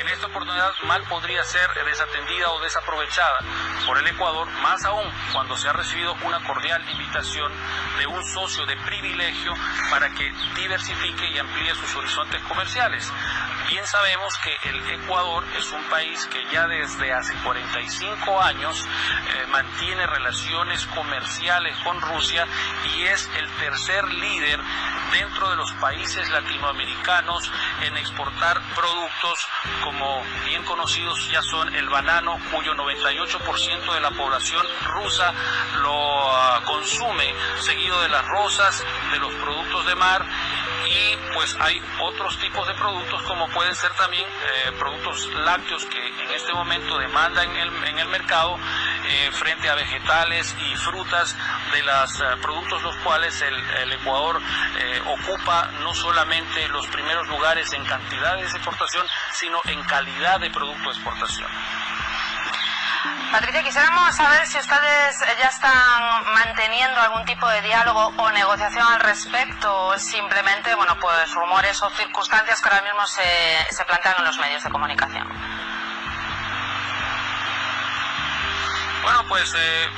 En 0.00 0.08
esta 0.08 0.26
oportunidad 0.26 0.72
mal 0.84 1.02
podría 1.04 1.44
ser 1.44 1.68
desatendida 1.84 2.50
o 2.50 2.60
desaprovechada 2.60 3.38
por 3.86 3.98
el 3.98 4.06
Ecuador, 4.06 4.48
más 4.62 4.84
aún 4.84 5.10
cuando 5.32 5.56
se 5.56 5.68
ha 5.68 5.72
recibido 5.72 6.14
una 6.22 6.42
cordial 6.44 6.82
invitación 6.90 7.52
de 7.98 8.06
un 8.06 8.24
socio 8.24 8.66
de 8.66 8.76
privilegio 8.76 9.54
para 9.90 10.10
que 10.10 10.32
diversifique 10.54 11.26
y 11.30 11.38
amplíe 11.38 11.74
sus 11.74 11.96
horizontes 11.96 12.42
comerciales. 12.42 13.10
Bien 13.66 13.86
sabemos 13.86 14.38
que 14.38 14.56
el 14.68 14.90
Ecuador 15.02 15.44
es 15.56 15.72
un 15.72 15.82
país 15.90 16.26
que 16.26 16.42
ya 16.52 16.66
desde 16.66 17.12
hace 17.12 17.34
45 17.44 18.40
años 18.40 18.86
eh, 18.86 19.46
mantiene 19.50 20.06
relaciones 20.06 20.86
comerciales 20.86 21.76
con 21.84 22.00
Rusia 22.00 22.46
y 22.94 23.02
es 23.02 23.28
el 23.36 23.48
tercer 23.56 24.04
líder 24.14 24.60
dentro 25.12 25.50
de 25.50 25.56
los 25.56 25.72
países 25.74 26.28
latinoamericanos 26.30 27.50
en 27.82 27.96
exportar 27.96 28.60
productos 28.74 29.48
como 29.82 30.22
bien 30.44 30.62
conocidos 30.64 31.30
ya 31.30 31.42
son 31.42 31.74
el 31.74 31.88
banano, 31.88 32.38
cuyo 32.50 32.74
98% 32.74 33.94
de 33.94 34.00
la 34.00 34.10
población 34.10 34.66
rusa 34.84 35.32
lo 35.82 36.26
uh, 36.26 36.62
consume, 36.64 37.34
seguido 37.60 38.00
de 38.02 38.08
las 38.08 38.26
rosas, 38.26 38.84
de 39.12 39.18
los 39.18 39.32
productos 39.34 39.86
de 39.86 39.94
mar 39.94 40.24
y 40.86 41.16
pues 41.34 41.56
hay 41.60 41.80
otros 42.00 42.38
tipos 42.38 42.66
de 42.66 42.74
productos 42.74 43.22
como 43.22 43.48
pueden 43.48 43.74
ser 43.74 43.90
también 43.94 44.24
eh, 44.24 44.72
productos 44.78 45.26
lácteos 45.34 45.84
que 45.86 45.98
en 45.98 46.30
este 46.34 46.52
momento 46.52 46.98
demandan 46.98 47.50
en 47.50 47.56
el, 47.56 47.84
en 47.84 47.98
el 47.98 48.08
mercado 48.08 48.58
eh, 49.06 49.30
frente 49.32 49.68
a 49.68 49.74
vegetales 49.74 50.54
y 50.70 50.76
frutas 50.76 51.36
de 51.72 51.82
los 51.82 52.20
eh, 52.20 52.24
productos 52.42 52.82
los 52.82 52.96
cuales 52.96 53.40
el, 53.42 53.58
Ecuador 53.88 54.40
ocupa 55.06 55.70
no 55.80 55.94
solamente 55.94 56.68
los 56.68 56.86
primeros 56.88 57.26
lugares 57.28 57.72
en 57.72 57.84
cantidad 57.84 58.36
de 58.36 58.42
exportación 58.42 59.04
sino 59.32 59.60
en 59.64 59.82
calidad 59.84 60.38
de 60.40 60.50
producto 60.50 60.90
de 60.90 60.94
exportación. 60.94 61.48
Patricia, 63.30 63.62
quisiéramos 63.62 64.16
saber 64.16 64.46
si 64.46 64.58
ustedes 64.58 65.16
ya 65.38 65.48
están 65.48 66.24
manteniendo 66.32 67.00
algún 67.00 67.24
tipo 67.26 67.46
de 67.48 67.60
diálogo 67.62 68.12
o 68.16 68.30
negociación 68.30 68.86
al 68.86 69.00
respecto 69.00 69.86
o 69.86 69.98
simplemente, 69.98 70.74
bueno, 70.74 70.96
pues 70.98 71.32
rumores 71.34 71.82
o 71.82 71.90
circunstancias 71.90 72.60
que 72.60 72.68
ahora 72.68 72.82
mismo 72.82 73.06
se, 73.06 73.84
plantean 73.84 74.14
en 74.18 74.24
los 74.24 74.38
medios 74.38 74.64
de 74.64 74.70
comunicación. 74.70 75.28
Bueno, 79.02 79.24
pues 79.28 79.54
eh, 79.56 79.88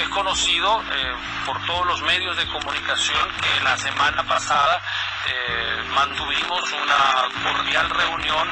es 0.00 0.08
conocido 0.08 0.82
eh, 0.92 1.14
por 1.44 1.60
todos 1.66 1.86
los 1.86 2.02
medios 2.02 2.36
de 2.36 2.46
comunicación 2.46 3.28
que 3.40 3.64
la 3.64 3.76
semana 3.76 4.22
pasada 4.24 4.80
eh, 5.26 5.84
mantuvimos 5.94 6.72
una 6.72 7.52
cordial 7.52 7.90
reunión 7.90 8.48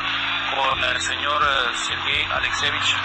con 0.54 0.84
el 0.84 1.00
señor 1.00 1.42
Sergei 1.86 2.24
Alexevich 2.30 3.02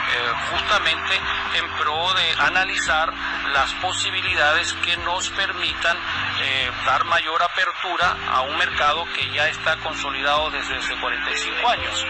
Damberg, 0.00 0.36
justamente 0.50 1.20
en 1.54 1.68
pro 1.76 2.14
de 2.14 2.32
analizar 2.38 3.12
las 3.52 3.72
posibilidades 3.74 4.72
que 4.84 4.96
nos 4.98 5.28
permitan 5.30 5.96
eh, 6.42 6.70
dar 6.86 7.04
mayor 7.04 7.42
apertura 7.42 8.16
a 8.28 8.42
un 8.42 8.56
mercado 8.56 9.04
que 9.14 9.30
ya 9.30 9.48
está 9.48 9.76
consolidado 9.78 10.50
desde 10.50 10.76
hace 10.76 10.94
45 10.96 11.68
años. 11.68 12.06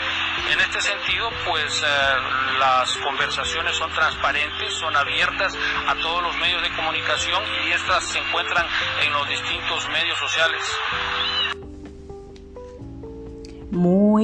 En 0.51 0.61
este 0.61 0.81
sentido, 0.81 1.31
pues 1.47 1.83
eh, 1.83 1.87
las 2.59 2.97
conversaciones 2.99 3.77
son 3.77 3.91
transparentes, 3.93 4.75
son 4.75 4.97
abiertas 4.97 5.57
a 5.87 5.95
todos 5.97 6.23
los 6.23 6.37
medios 6.37 6.63
de 6.63 6.71
comunicación 6.77 7.43
y 7.67 7.73
estas 7.73 8.05
se 8.05 8.19
encuentran 8.19 8.67
en 9.03 9.13
los 9.13 9.29
distintos 9.29 9.89
medios 9.89 10.19
sociales. 10.19 10.63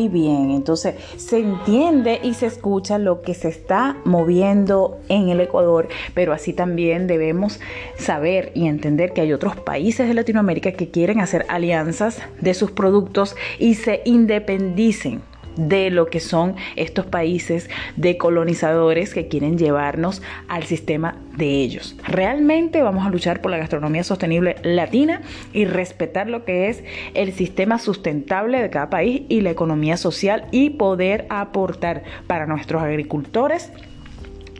Bien, 0.08 0.50
entonces 0.50 0.94
se 1.16 1.38
entiende 1.38 2.20
y 2.22 2.34
se 2.34 2.46
escucha 2.46 2.98
lo 2.98 3.22
que 3.22 3.34
se 3.34 3.48
está 3.48 3.96
moviendo 4.04 4.98
en 5.08 5.30
el 5.30 5.40
Ecuador, 5.40 5.88
pero 6.14 6.32
así 6.32 6.52
también 6.52 7.06
debemos 7.06 7.60
saber 7.98 8.52
y 8.54 8.66
entender 8.66 9.12
que 9.12 9.22
hay 9.22 9.32
otros 9.32 9.56
países 9.56 10.06
de 10.06 10.14
Latinoamérica 10.14 10.72
que 10.72 10.90
quieren 10.90 11.20
hacer 11.20 11.46
alianzas 11.48 12.18
de 12.40 12.54
sus 12.54 12.70
productos 12.70 13.36
y 13.58 13.74
se 13.74 14.02
independicen 14.04 15.22
de 15.56 15.90
lo 15.90 16.06
que 16.06 16.20
son 16.20 16.56
estos 16.76 17.06
países 17.06 17.68
de 17.96 18.16
colonizadores 18.16 19.14
que 19.14 19.28
quieren 19.28 19.58
llevarnos 19.58 20.22
al 20.48 20.64
sistema 20.64 21.16
de 21.36 21.62
ellos. 21.62 21.96
Realmente 22.06 22.82
vamos 22.82 23.06
a 23.06 23.10
luchar 23.10 23.40
por 23.40 23.50
la 23.50 23.58
gastronomía 23.58 24.04
sostenible 24.04 24.56
latina 24.62 25.22
y 25.52 25.64
respetar 25.64 26.28
lo 26.28 26.44
que 26.44 26.68
es 26.68 26.82
el 27.14 27.32
sistema 27.32 27.78
sustentable 27.78 28.60
de 28.60 28.70
cada 28.70 28.90
país 28.90 29.22
y 29.28 29.40
la 29.40 29.50
economía 29.50 29.96
social 29.96 30.46
y 30.50 30.70
poder 30.70 31.26
aportar 31.28 32.04
para 32.26 32.46
nuestros 32.46 32.82
agricultores 32.82 33.72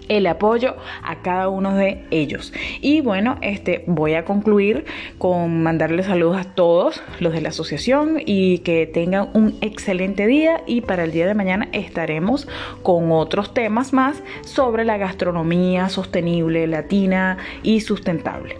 el 0.08 0.26
apoyo 0.26 0.76
a 1.02 1.16
cada 1.22 1.48
uno 1.48 1.74
de 1.74 2.04
ellos. 2.10 2.52
Y 2.80 3.00
bueno, 3.00 3.38
este 3.42 3.84
voy 3.86 4.14
a 4.14 4.24
concluir 4.24 4.84
con 5.18 5.62
mandarles 5.62 6.06
saludos 6.06 6.38
a 6.38 6.44
todos 6.44 7.02
los 7.20 7.32
de 7.32 7.40
la 7.40 7.50
asociación 7.50 8.20
y 8.24 8.58
que 8.58 8.86
tengan 8.86 9.28
un 9.34 9.56
excelente 9.60 10.26
día 10.26 10.62
y 10.66 10.80
para 10.82 11.04
el 11.04 11.12
día 11.12 11.26
de 11.26 11.34
mañana 11.34 11.68
estaremos 11.72 12.48
con 12.82 13.12
otros 13.12 13.54
temas 13.54 13.92
más 13.92 14.22
sobre 14.44 14.84
la 14.84 14.96
gastronomía 14.96 15.88
sostenible 15.88 16.66
latina 16.66 17.38
y 17.62 17.80
sustentable. 17.80 18.56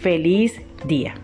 Feliz 0.00 0.60
día. 0.86 1.14